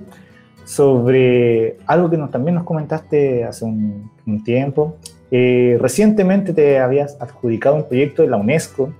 [0.65, 4.97] sobre algo que también nos comentaste hace un, un tiempo.
[5.29, 8.91] recientemente te habías adjudicado un proyecto de la UNESCO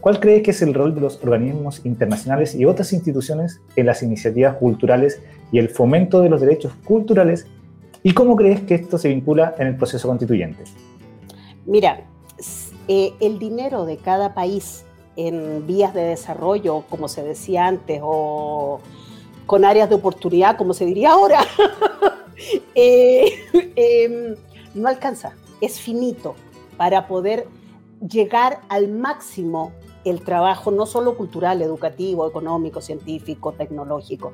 [0.00, 4.02] ¿Cuál crees que es el rol de los organismos internacionales y otras instituciones en las
[4.02, 5.20] iniciativas culturales
[5.50, 7.46] y el fomento de los derechos culturales?
[8.04, 10.62] ¿Y cómo crees que esto se vincula en el proceso constituyente?
[11.66, 12.00] Mira,
[12.86, 14.84] eh, el dinero de cada país
[15.16, 18.80] en vías de desarrollo, como se decía antes, o
[19.46, 21.40] con áreas de oportunidad, como se diría ahora,
[22.76, 23.32] eh,
[23.74, 24.36] em,
[24.74, 26.36] no alcanza, es finito
[26.76, 27.48] para poder
[28.00, 29.72] llegar al máximo
[30.08, 34.32] el trabajo no solo cultural, educativo, económico, científico, tecnológico,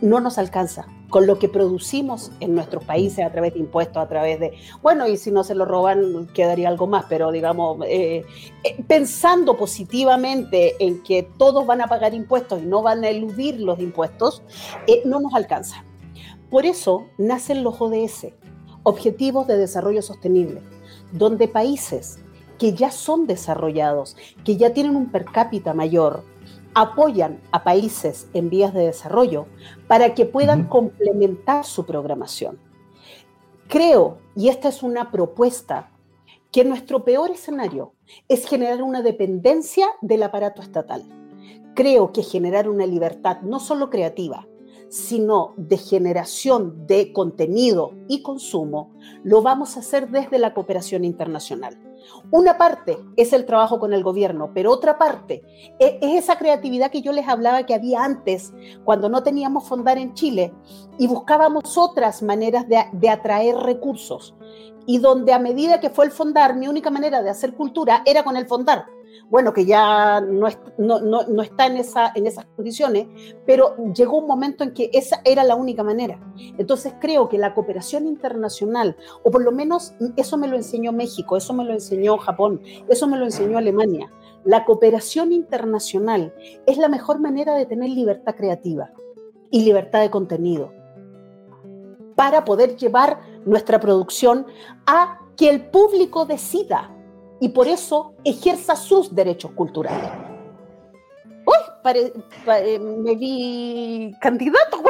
[0.00, 4.08] no nos alcanza con lo que producimos en nuestros países a través de impuestos, a
[4.08, 4.52] través de,
[4.82, 8.24] bueno, y si no se lo roban quedaría algo más, pero digamos, eh,
[8.64, 13.60] eh, pensando positivamente en que todos van a pagar impuestos y no van a eludir
[13.60, 14.42] los impuestos,
[14.86, 15.84] eh, no nos alcanza.
[16.50, 18.34] Por eso nacen los ODS,
[18.82, 20.62] Objetivos de Desarrollo Sostenible,
[21.12, 22.20] donde países
[22.58, 26.22] que ya son desarrollados, que ya tienen un per cápita mayor,
[26.74, 29.46] apoyan a países en vías de desarrollo
[29.88, 32.58] para que puedan complementar su programación.
[33.68, 35.90] Creo, y esta es una propuesta,
[36.52, 37.94] que nuestro peor escenario
[38.28, 41.04] es generar una dependencia del aparato estatal.
[41.74, 44.46] Creo que generar una libertad no solo creativa,
[44.88, 48.90] sino de generación de contenido y consumo,
[49.24, 51.85] lo vamos a hacer desde la cooperación internacional.
[52.30, 55.42] Una parte es el trabajo con el gobierno, pero otra parte
[55.78, 58.52] e-, es esa creatividad que yo les hablaba que había antes,
[58.84, 60.52] cuando no teníamos fondar en Chile
[60.98, 64.34] y buscábamos otras maneras de, atraer recursos.
[64.86, 68.22] Y donde a medida que fue el fondar, mi única manera de hacer cultura era
[68.22, 68.86] con el fondar
[69.28, 73.06] bueno, que ya no, está en, esa, en esas condiciones,
[73.44, 76.20] pero llegó un momento en que esa era la única manera.
[76.58, 81.36] Entonces creo que la cooperación internacional, o por lo menos eso me lo enseñó México,
[81.36, 84.12] eso me lo enseñó Japón, eso me lo enseñó Alemania,
[84.44, 86.32] la cooperación internacional
[86.66, 88.92] es la mejor manera de tener libertad creativa
[89.50, 90.72] y libertad de contenido
[92.14, 94.46] para poder llevar nuestra producción
[94.86, 96.95] a que el público decida
[97.40, 100.10] y por eso ejerza sus derechos culturales.
[101.44, 101.96] ¡Uy!
[102.48, 104.82] Eh, me vi candidato.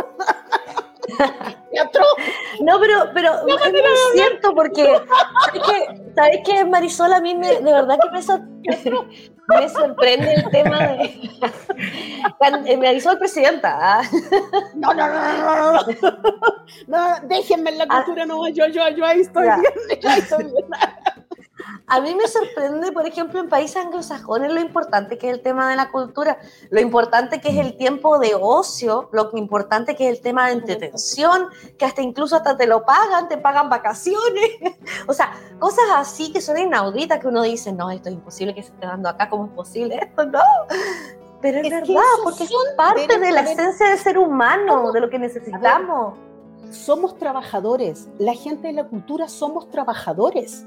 [1.70, 2.03] teatro.
[2.59, 3.80] No, pero, pero es muy
[4.14, 4.99] cierto porque,
[6.14, 7.12] ¿sabes qué, Marisol?
[7.12, 12.76] A mí me, de verdad que me, me sorprende el tema de...
[12.78, 13.76] Marisol presidenta.
[13.78, 14.03] ¿ah?
[14.74, 16.18] No, no, no, no, no,
[16.86, 17.28] no.
[17.28, 17.97] déjenme en la ah.
[17.97, 21.26] cultura, no, yo, yo, yo ahí estoy bien, yo ahí estoy bien.
[21.89, 25.70] A mí me sorprende, por ejemplo, en países anglosajones lo importante que es el tema
[25.70, 26.39] de la cultura,
[26.70, 30.55] lo importante que es el tiempo de ocio, lo importante que es el tema de
[30.55, 31.47] entretención,
[31.78, 34.16] que hasta incluso hasta te lo pagan, te pagan vacaciones.
[35.09, 38.62] O sea, cosas así que son inauditas que uno dice, no, esto es imposible que
[38.62, 40.26] se esté dando acá, ¿cómo es posible esto?
[40.26, 40.41] No.
[41.41, 45.18] Pero es, verdad, porque es parte de la esencia del ser humano, de lo que
[45.18, 46.14] necesitamos.
[46.70, 50.66] somos trabajadores, la gente de la cultura somos trabajadores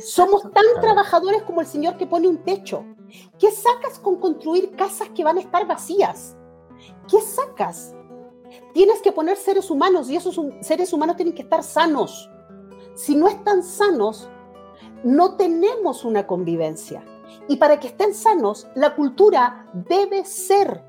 [0.00, 2.84] somos tan trabajadores como el señor que pone un techo.
[3.38, 6.36] ¿Qué sacas con construir casas que van a estar vacías?
[7.08, 7.94] ¿Qué sacas?
[8.72, 12.30] Tienes que poner seres humanos y esos seres humanos tienen que estar sanos.
[12.94, 14.28] Si no están sanos,
[15.04, 17.04] no tenemos una convivencia.
[17.48, 20.82] Y para que estén sanos, la cultura debe ser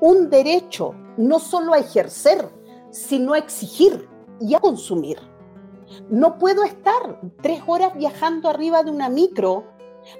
[0.00, 2.48] un derecho, no solo a ejercer,
[2.90, 4.08] sino a exigir
[4.40, 5.18] y a consumir.
[6.08, 9.64] No puedo estar tres horas viajando arriba de una micro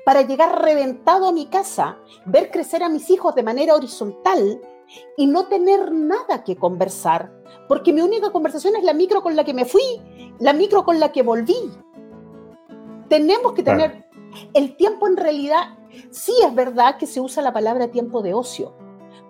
[0.05, 4.61] para llegar reventado a mi casa, ver crecer a mis hijos de manera horizontal
[5.16, 7.33] y no tener nada que conversar,
[7.68, 9.83] porque mi única conversación es la micro con la que me fui,
[10.39, 11.70] la micro con la que volví.
[13.09, 14.07] Tenemos que tener
[14.55, 15.79] el tiempo en realidad,
[16.11, 18.75] sí es verdad que se usa la palabra tiempo de ocio,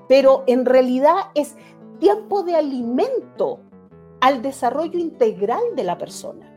[0.09, 1.57] pero en realidad es
[1.99, 3.61] tiempo de alimento
[4.23, 6.49] al desarrollo integral de la persona.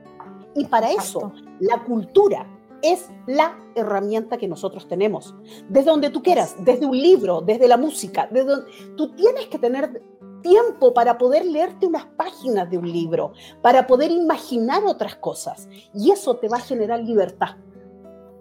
[0.54, 2.48] Y para eso, la cultura
[2.84, 5.34] es la herramienta que nosotros tenemos.
[5.68, 9.58] Desde donde tú quieras, desde un libro, desde la música, desde donde, tú tienes que
[9.58, 10.04] tener
[10.44, 15.68] tiempo para poder leerte unas páginas de un libro, para poder imaginar otras cosas.
[15.92, 17.56] Y eso te va a generar libertad.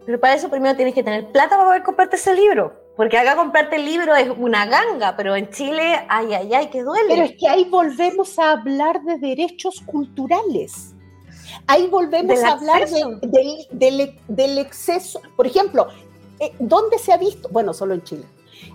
[0.04, 2.83] Pero para eso primero tienes que tener plata para poder comprarte ese libro.
[2.96, 6.82] Porque acá comprarte el libro es una ganga, pero en Chile, ay, ay, ay, que
[6.82, 7.08] duele.
[7.08, 10.94] Pero es que ahí volvemos a hablar de derechos culturales.
[11.66, 15.20] Ahí volvemos a hablar del, exceso.
[15.36, 15.88] Por ejemplo,
[16.38, 17.48] eh, ¿dónde se ha visto?
[17.50, 18.24] Bueno, solo en Chile.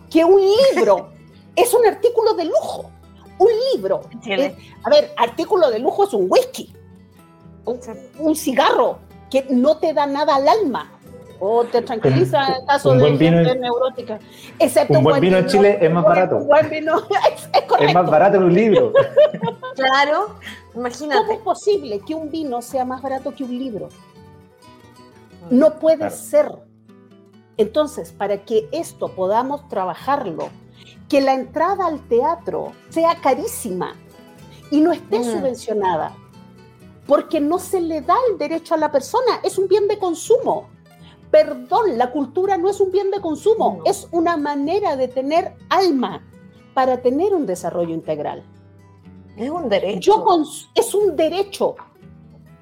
[0.09, 1.11] Que un libro
[1.55, 2.91] es un artículo de lujo.
[3.37, 4.01] Un libro.
[4.83, 6.73] a ver, artículo de lujo es un whisky.
[8.19, 8.99] un cigarro
[9.31, 10.98] que no te da nada al alma
[11.39, 14.19] o te tranquiliza en caso de gente neurótica.
[14.57, 16.37] Excepto un buen, vino, en Chile es más barato.
[16.37, 16.95] Un buen vino
[17.79, 18.93] es, más barato que un libro.
[19.75, 20.35] claro,
[20.75, 21.21] imagínate.
[21.21, 23.89] ¿Cómo es posible que un vino sea más barato que un libro?
[25.49, 26.51] No puede ser.
[27.57, 30.49] Entonces, para que esto podamos trabajarlo,
[31.09, 33.95] que la entrada al teatro sea carísima
[34.71, 35.23] y no esté mm.
[35.23, 36.15] subvencionada,
[37.07, 40.69] porque no se le da el derecho a la persona, es un bien de consumo.
[41.31, 46.23] Perdón, la cultura no es un bien de consumo, es una manera de tener alma
[46.73, 48.43] para tener un desarrollo integral.
[49.37, 50.25] Es un derecho.
[50.75, 51.75] es un derecho.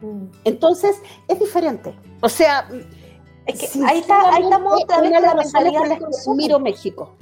[0.02, 0.26] Mm.
[0.44, 1.96] Entonces, es diferente.
[2.22, 7.16] O sea, ahí, está, ahí estamos otra vez la mentalidad de Miro México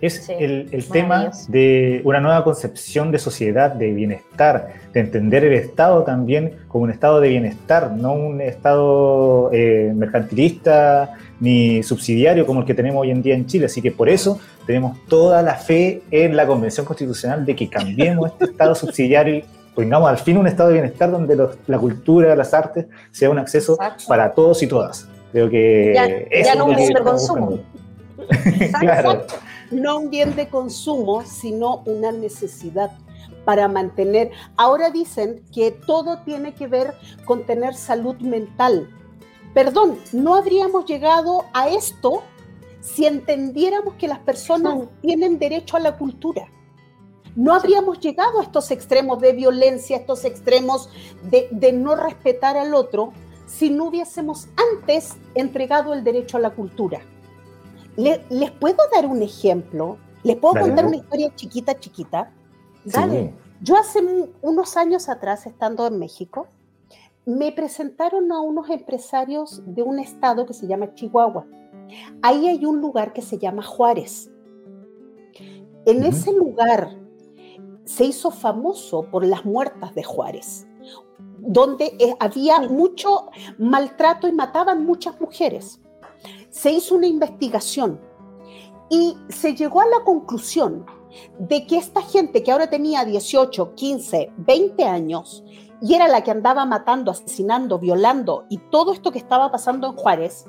[0.00, 6.02] es el, tema de una nueva concepción de sociedad, de bienestar, de entender el Estado
[6.02, 12.66] también como un estado de bienestar, no un estado eh, mercantilista ni subsidiario como el
[12.66, 13.66] que tenemos hoy en día en Chile.
[13.66, 18.32] Así que por eso tenemos toda la fe en la Convención Constitucional de que cambiemos
[18.32, 19.44] este estado subsidiario y
[19.74, 21.36] pongamos al fin un estado de bienestar donde
[21.66, 25.08] la cultura, las artes sea un acceso para todos y todas.
[25.32, 25.94] Creo que
[26.44, 27.60] ya, no un bien de consumo.
[28.80, 29.26] claro
[29.70, 32.90] no un bien de consumo, sino una necesidad
[33.44, 34.30] para mantener.
[34.56, 38.88] Ahora dicen que todo tiene que ver con tener salud mental.
[39.54, 42.22] Perdón, no habríamos llegado a esto
[42.80, 46.48] si entendiéramos que las personas tienen derecho a la cultura.
[47.36, 50.88] No habríamos llegado a estos extremos de violencia, a estos extremos
[51.30, 53.12] de, de no respetar al otro,
[53.46, 57.00] si no hubiésemos antes entregado el derecho a la cultura.
[58.00, 59.98] ¿Les puedo dar un ejemplo?
[60.22, 62.32] ¿Les puedo contar una historia chiquita, chiquita?
[62.84, 63.34] Dale.
[63.60, 64.00] Yo hace
[64.40, 66.46] unos años atrás, estando en México,
[67.26, 71.46] me presentaron a unos empresarios de un estado que se llama Chihuahua.
[72.22, 74.30] Ahí hay un lugar que se llama Juárez.
[75.84, 76.96] En ese lugar
[77.84, 80.66] se hizo famoso por las muertas de Juárez,
[81.38, 83.26] donde eh, había mucho
[83.58, 85.79] maltrato y mataban muchas mujeres
[86.50, 88.00] se hizo una investigación
[88.88, 90.84] y se llegó a la conclusión
[91.38, 95.44] de que esta gente que ahora tenía 18, 15, 20 años
[95.80, 99.94] y era la que andaba matando, asesinando, violando y todo esto que estaba pasando en
[99.94, 100.46] Juárez,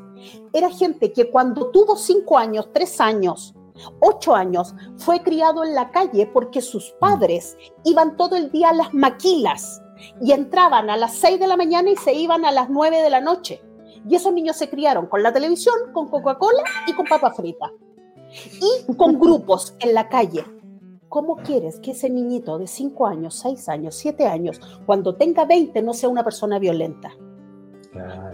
[0.54, 3.56] era gente que cuando tuvo 5 años, 3 años,
[4.02, 8.74] 8 años, fue criado en la calle porque sus padres iban todo el día a
[8.74, 9.82] las maquilas
[10.22, 13.10] y entraban a las 6 de la mañana y se iban a las 9 de
[13.10, 13.62] la noche.
[14.08, 17.72] Y esos niños se criaron con la televisión, con Coca-Cola y con papa frita.
[18.90, 20.44] Y con grupos en la calle.
[21.10, 25.82] ¿Cómo quieres que ese niñito de 5 años, 6 años, 7 años, cuando tenga 20
[25.82, 27.12] no sea una persona violenta?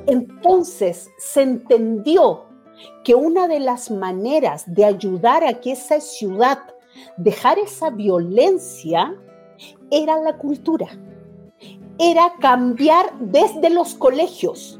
[0.05, 2.45] Entonces se entendió
[3.03, 6.59] que una de las maneras de ayudar a que esa ciudad
[7.17, 9.15] dejara esa violencia
[9.89, 10.87] era la cultura,
[11.97, 14.76] era cambiar desde los colegios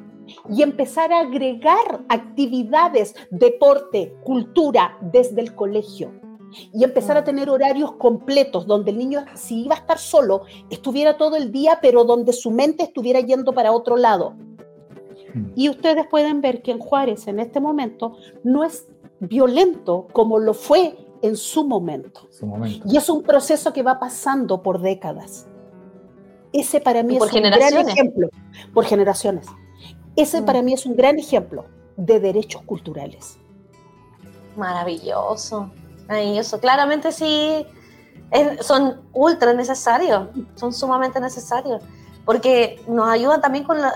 [0.50, 6.12] y empezar a agregar actividades, deporte, cultura desde el colegio
[6.74, 11.18] y empezar a tener horarios completos donde el niño, si iba a estar solo, estuviera
[11.18, 14.36] todo el día, pero donde su mente estuviera yendo para otro lado.
[15.56, 18.88] Y ustedes pueden ver que en Juárez en este momento no es
[19.20, 22.28] violento como lo fue en su momento.
[22.86, 25.48] Y es un proceso que va pasando por décadas.
[26.54, 28.30] Ese para mí es un gran ejemplo.
[28.74, 29.48] Por generaciones.
[30.18, 30.66] Ese para mm.
[30.66, 31.66] mí es un gran ejemplo
[31.96, 33.38] de derechos culturales.
[34.58, 35.72] Maravilloso.
[36.08, 36.60] Maravilloso.
[36.60, 37.66] Claramente sí,
[38.62, 41.82] son ultra necesarios, son sumamente necesarios,
[42.26, 43.94] porque nos ayudan también con la,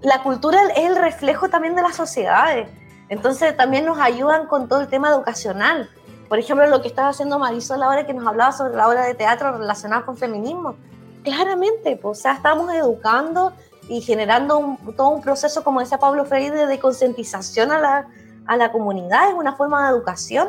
[0.00, 2.68] la cultura es el reflejo también de las sociedades.
[3.08, 5.90] Entonces también nos ayudan con todo el tema educacional.
[6.28, 9.14] Por ejemplo, lo que estaba haciendo Marisol ahora que nos hablaba sobre la obra de
[9.14, 10.74] teatro relacionada con feminismo.
[11.22, 13.52] Claramente, pues, o sea, estamos educando
[13.88, 18.06] y generando todo un proceso, como decía Pablo Freire, de concientización a la,
[18.46, 19.28] a la comunidad.
[19.28, 20.48] Es una forma de educación.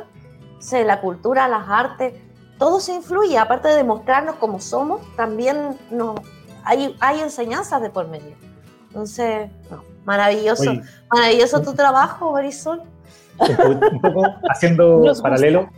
[0.60, 2.14] O la cultura, las artes,
[2.58, 3.38] todo se influye.
[3.38, 6.16] Aparte de demostrarnos cómo somos, también no,
[6.64, 8.36] hay, hay enseñanzas de por medio.
[8.88, 9.50] Entonces,
[10.06, 10.74] maravilloso,
[11.12, 12.82] maravilloso tu trabajo, Marisol.
[13.40, 15.70] Un, poco haciendo paralelo,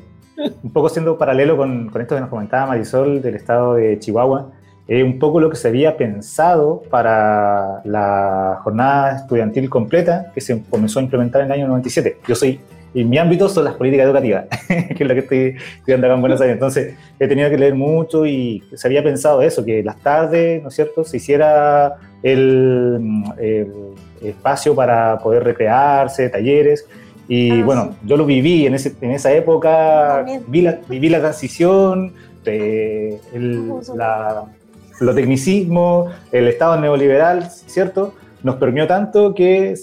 [0.64, 4.52] un poco haciendo paralelo con, esto que nos comentaba Marisol del estado de Chihuahua,
[4.90, 10.64] eh, un poco lo que se había pensado para la jornada estudiantil completa que se
[10.68, 12.18] comenzó a implementar en el año 97.
[12.28, 12.60] Yo soy
[12.92, 16.22] y mi ámbito son las políticas educativas, que es lo que estoy estudiando acá en
[16.22, 16.56] Buenos Aires.
[16.56, 20.70] Entonces, he tenido que leer mucho y se había pensado eso, que las tardes, ¿no
[20.70, 23.24] es cierto?, se hiciera el,
[24.24, 26.88] espacio para poder recrearse, talleres.
[27.28, 31.20] Y ah, bueno, yo lo viví en, ese, en esa época, vi la, viví la
[31.20, 32.14] transición,
[32.44, 34.46] el, la,
[35.00, 38.14] lo tecnicismo, el Estado neoliberal, ¿cierto?
[38.44, 39.74] nos permeó tanto que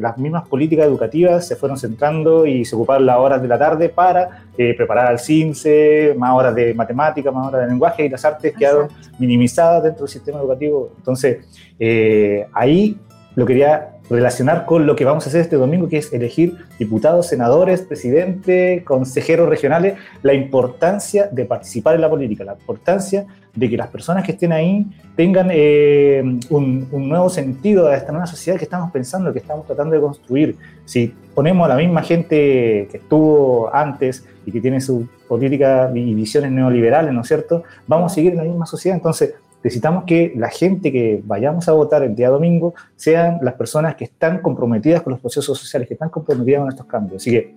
[0.00, 3.88] las mismas políticas educativas se fueron centrando y se ocuparon las horas de la tarde
[3.88, 8.24] para eh, preparar al CINCE, más horas de matemática, más horas de lenguaje y las
[8.24, 8.88] artes quedaron
[9.18, 10.92] minimizadas dentro del sistema educativo.
[10.96, 11.38] Entonces,
[11.78, 12.98] eh, ahí
[13.34, 17.28] lo quería relacionar con lo que vamos a hacer este domingo, que es elegir diputados,
[17.28, 23.76] senadores, presidente, consejeros regionales, la importancia de participar en la política, la importancia de que
[23.76, 24.86] las personas que estén ahí
[25.16, 29.94] tengan eh, un, nuevo sentido a esta nueva sociedad que estamos pensando, que estamos tratando
[29.94, 30.56] de construir.
[30.84, 36.14] Si ponemos a la misma gente que estuvo antes y que tiene su política y
[36.14, 37.64] visiones neoliberales, ¿no es cierto?
[37.86, 38.96] Vamos a seguir en la misma sociedad.
[38.96, 43.96] Entonces, necesitamos que la gente que vayamos a votar el día domingo sean las personas
[43.96, 47.22] que están comprometidas con los procesos sociales, que están comprometidas con estos cambios.
[47.22, 47.54] Así que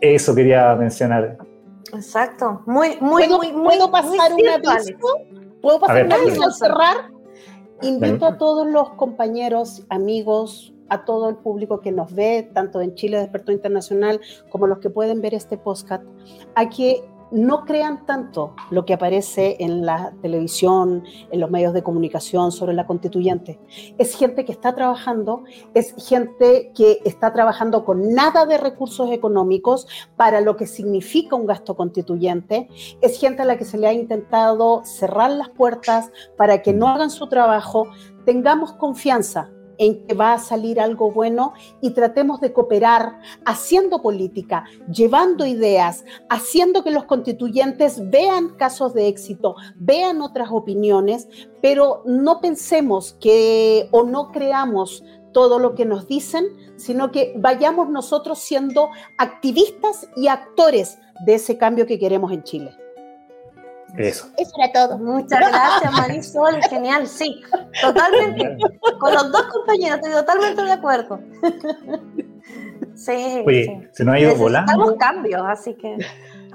[0.00, 1.38] eso quería mencionar.
[1.94, 2.62] Exacto.
[2.66, 4.94] Muy, muy, ¿Puedo, muy, ¿puedo pasar un aviso?
[5.62, 6.96] ¿Puedo pasar un aviso al cerrar?
[7.82, 12.94] Invito a todos los compañeros, amigos, a todo el público que nos ve, tanto en
[12.94, 14.20] Chile Despertó Internacional
[14.50, 16.04] como los que pueden ver este podcast,
[16.54, 21.82] a que no crean tanto lo que aparece en la televisión, en los medios de
[21.82, 23.60] comunicación sobre la constituyente.
[23.98, 29.86] Es gente que está trabajando, es gente que está trabajando con nada de recursos económicos
[30.16, 32.68] para lo que significa un gasto constituyente,
[33.00, 36.88] es gente a la que se le ha intentado cerrar las puertas para que no
[36.88, 37.88] hagan su trabajo.
[38.24, 44.64] Tengamos confianza, en que va a salir algo bueno y tratemos de cooperar haciendo política,
[44.92, 51.28] llevando ideas, haciendo que los constituyentes vean casos de éxito, vean otras opiniones,
[51.62, 55.02] pero no pensemos que o no creamos
[55.32, 61.58] todo lo que nos dicen, sino que vayamos nosotros siendo activistas y actores de ese
[61.58, 62.87] cambio que queremos en Chile.
[63.96, 64.28] Eso.
[64.36, 64.98] Eso era todo.
[64.98, 66.62] Muchas gracias, Marisol.
[66.68, 67.40] Genial, sí.
[67.80, 68.56] Totalmente.
[68.98, 71.20] Con los dos compañeros, estoy totalmente de acuerdo.
[72.94, 73.44] Sí.
[73.46, 74.96] Oye, se nos ha ido volando.
[74.96, 75.98] cambios, así que.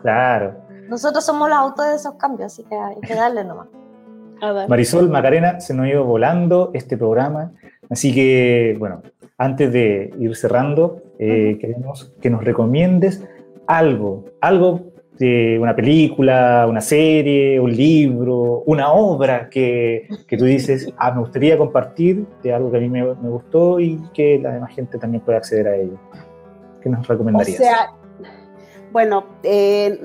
[0.01, 0.55] Claro.
[0.89, 3.67] Nosotros somos los autores de esos cambios, así que hay que darle nomás.
[4.67, 7.53] Marisol, Macarena, se nos ha ido volando este programa,
[7.89, 9.01] así que, bueno,
[9.37, 13.23] antes de ir cerrando, eh, queremos que nos recomiendes
[13.67, 14.92] algo, algo
[15.23, 21.21] de una película, una serie, un libro, una obra que, que tú dices, ah, me
[21.21, 24.97] gustaría compartir de algo que a mí me, me, gustó y que la demás gente
[24.97, 25.97] también pueda acceder a ello.
[26.81, 27.57] ¿Qué nos recomendarías?
[27.57, 27.93] O sea,
[28.91, 29.97] bueno, eh,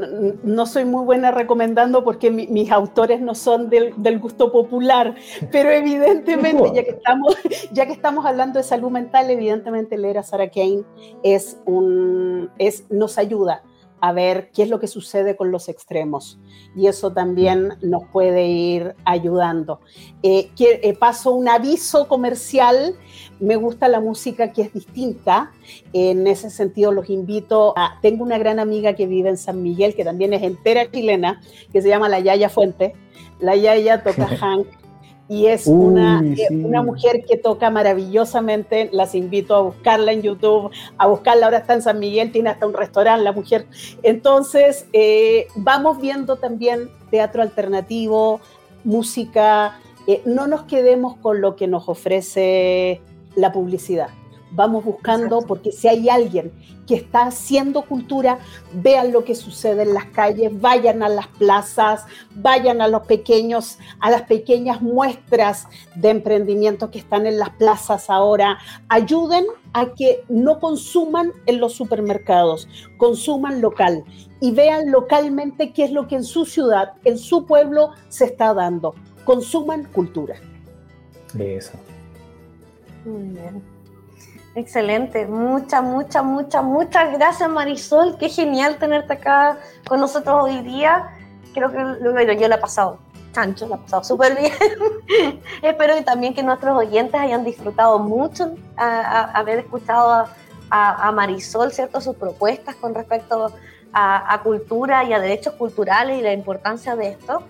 [0.44, 5.16] no soy muy buena recomendando porque mi, mis autores no son del, del, gusto popular,
[5.50, 7.36] pero evidentemente, ya que, estamos,
[7.72, 10.84] ya que estamos hablando de salud mental, evidentemente leer a Sarah Kane
[11.24, 13.64] es un, es, nos ayuda
[14.00, 16.38] a ver qué es lo que sucede con los extremos.
[16.76, 19.80] Y eso también nos puede ir ayudando.
[20.22, 22.94] Eh, eh, paso un aviso comercial.
[23.40, 25.52] Me gusta la música que es distinta.
[25.92, 27.98] En ese sentido, los invito a...
[28.02, 31.40] Tengo una gran amiga que vive en San Miguel, que también es entera chilena,
[31.72, 32.94] que se llama La Yaya Fuente.
[33.40, 34.66] La Yaya toca Hank
[35.28, 36.54] y es una, eh, sí.
[36.54, 38.88] una mujer que toca maravillosamente.
[38.92, 41.46] Las invito a buscarla en YouTube, a buscarla.
[41.46, 43.66] Ahora está en San Miguel, tiene hasta un restaurante la mujer.
[44.02, 48.40] Entonces, eh, vamos viendo también teatro alternativo,
[48.84, 49.78] música.
[50.06, 53.02] Eh, no nos quedemos con lo que nos ofrece
[53.36, 54.08] la publicidad.
[54.50, 56.52] Vamos buscando, porque si hay alguien
[56.86, 58.38] que está haciendo cultura,
[58.72, 63.78] vean lo que sucede en las calles, vayan a las plazas, vayan a los pequeños,
[64.00, 69.44] a las pequeñas muestras de emprendimiento que están en las plazas ahora, ayuden
[69.74, 74.02] a que no consuman en los supermercados, consuman local
[74.40, 78.54] y vean localmente qué es lo que en su ciudad, en su pueblo se está
[78.54, 78.94] dando.
[79.24, 80.36] Consuman cultura.
[81.38, 81.72] Eso.
[83.04, 83.77] Muy bien.
[84.54, 91.10] Excelente, muchas, muchas, muchas, muchas gracias Marisol, qué genial tenerte acá con nosotros hoy día.
[91.54, 92.98] Creo que bueno, yo la he pasado
[93.32, 94.52] chancho, la he pasado súper bien.
[95.62, 100.28] Espero también que nuestros oyentes hayan disfrutado mucho haber escuchado a,
[100.70, 102.00] a, Marisol, ¿cierto?
[102.00, 103.52] Sus propuestas con respecto
[103.92, 107.42] a, cultura y a derechos culturales y la importancia de esto.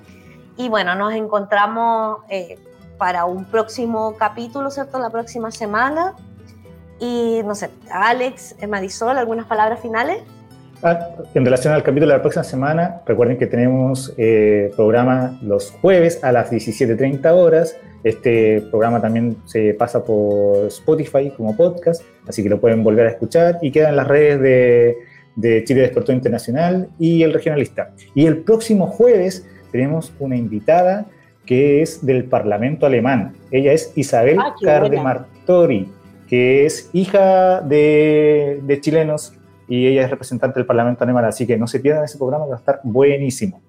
[0.56, 2.58] Y bueno, nos encontramos eh,
[2.96, 4.98] para un próximo capítulo, ¿cierto?
[4.98, 6.14] La próxima semana.
[7.00, 10.18] Y no sé, Alex, Marisol, ¿algunas palabras finales?
[10.82, 15.72] Ah, en relación al capítulo de la próxima semana, recuerden que tenemos eh, programa los
[15.72, 17.76] jueves a las 17.30 horas.
[18.04, 23.10] Este programa también se pasa por Spotify como podcast, así que lo pueden volver a
[23.10, 24.98] escuchar y quedan las redes de,
[25.34, 27.90] de Chile Despertó Internacional y el regionalista.
[28.14, 31.06] Y el próximo jueves tenemos una invitada
[31.44, 33.34] que es del Parlamento Alemán.
[33.50, 35.88] Ella es Isabel ah, Cardemartori
[36.28, 39.32] que es hija de, de, chilenos
[39.66, 42.54] y ella es representante del Parlamento alemán, así que no se pierdan ese programa, va
[42.54, 43.60] a estar buenísimo.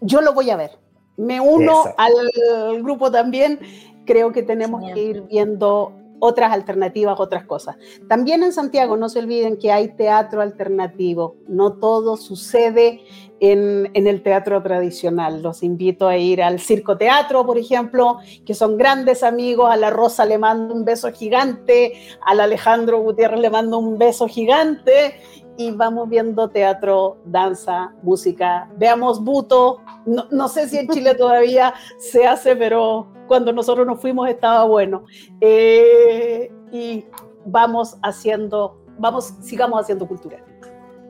[0.00, 0.72] Yo lo voy a ver.
[1.16, 2.02] Me uno Exacto.
[2.02, 3.60] al grupo también.
[4.04, 7.76] Creo que tenemos que ir viendo otras alternativas, otras cosas.
[8.08, 11.36] También en Santiago, no se olviden que hay teatro alternativo.
[11.48, 13.00] No todo sucede
[13.40, 15.42] en, en, el teatro tradicional.
[15.42, 19.70] Los invito a ir al Circo Teatro, por ejemplo, que son grandes amigos.
[19.70, 21.92] A la Rosa le mando un beso gigante,
[22.24, 25.20] al Alejandro Gutiérrez le mando un beso gigante.
[25.58, 28.68] Y vamos viendo teatro, danza, música.
[28.76, 29.80] Veamos Buto.
[30.04, 34.64] No, no sé si en Chile todavía se hace, pero cuando nosotros nos fuimos estaba
[34.64, 35.04] bueno.
[35.40, 37.06] Eh, y
[37.46, 40.44] vamos haciendo, vamos, sigamos haciendo cultura.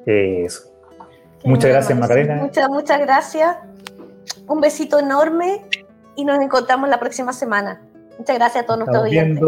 [0.07, 0.76] Eso.
[1.45, 2.37] Muchas gracias, Macarena.
[2.37, 3.57] Muchas, muchas gracias.
[4.49, 5.65] Un besito enorme
[6.17, 7.81] y nos encontramos la próxima semana.
[8.19, 9.45] Muchas gracias a todos nuestros oyentes.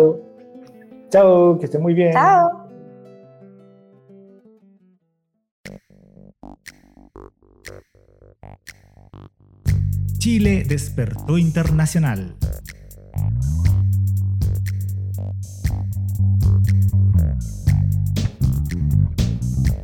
[1.10, 2.12] Chao, que estén muy bien.
[2.12, 2.68] Chao.
[10.18, 12.36] Chile despertó internacional.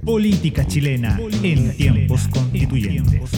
[0.04, 3.30] Política chilena en tiempos constituyentes.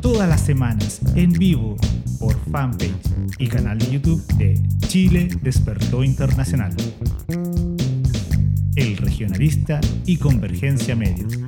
[0.00, 1.76] Todas las semanas en vivo
[2.20, 2.92] por fanpage
[3.38, 6.74] y canal de YouTube de Chile Despertó Internacional.
[8.76, 11.38] El Regionalista y Convergencia Medios.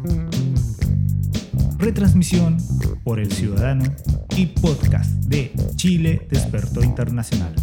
[1.79, 2.57] Retransmisión
[3.03, 3.85] por El Ciudadano
[4.37, 7.55] y podcast de Chile Despertó Internacional.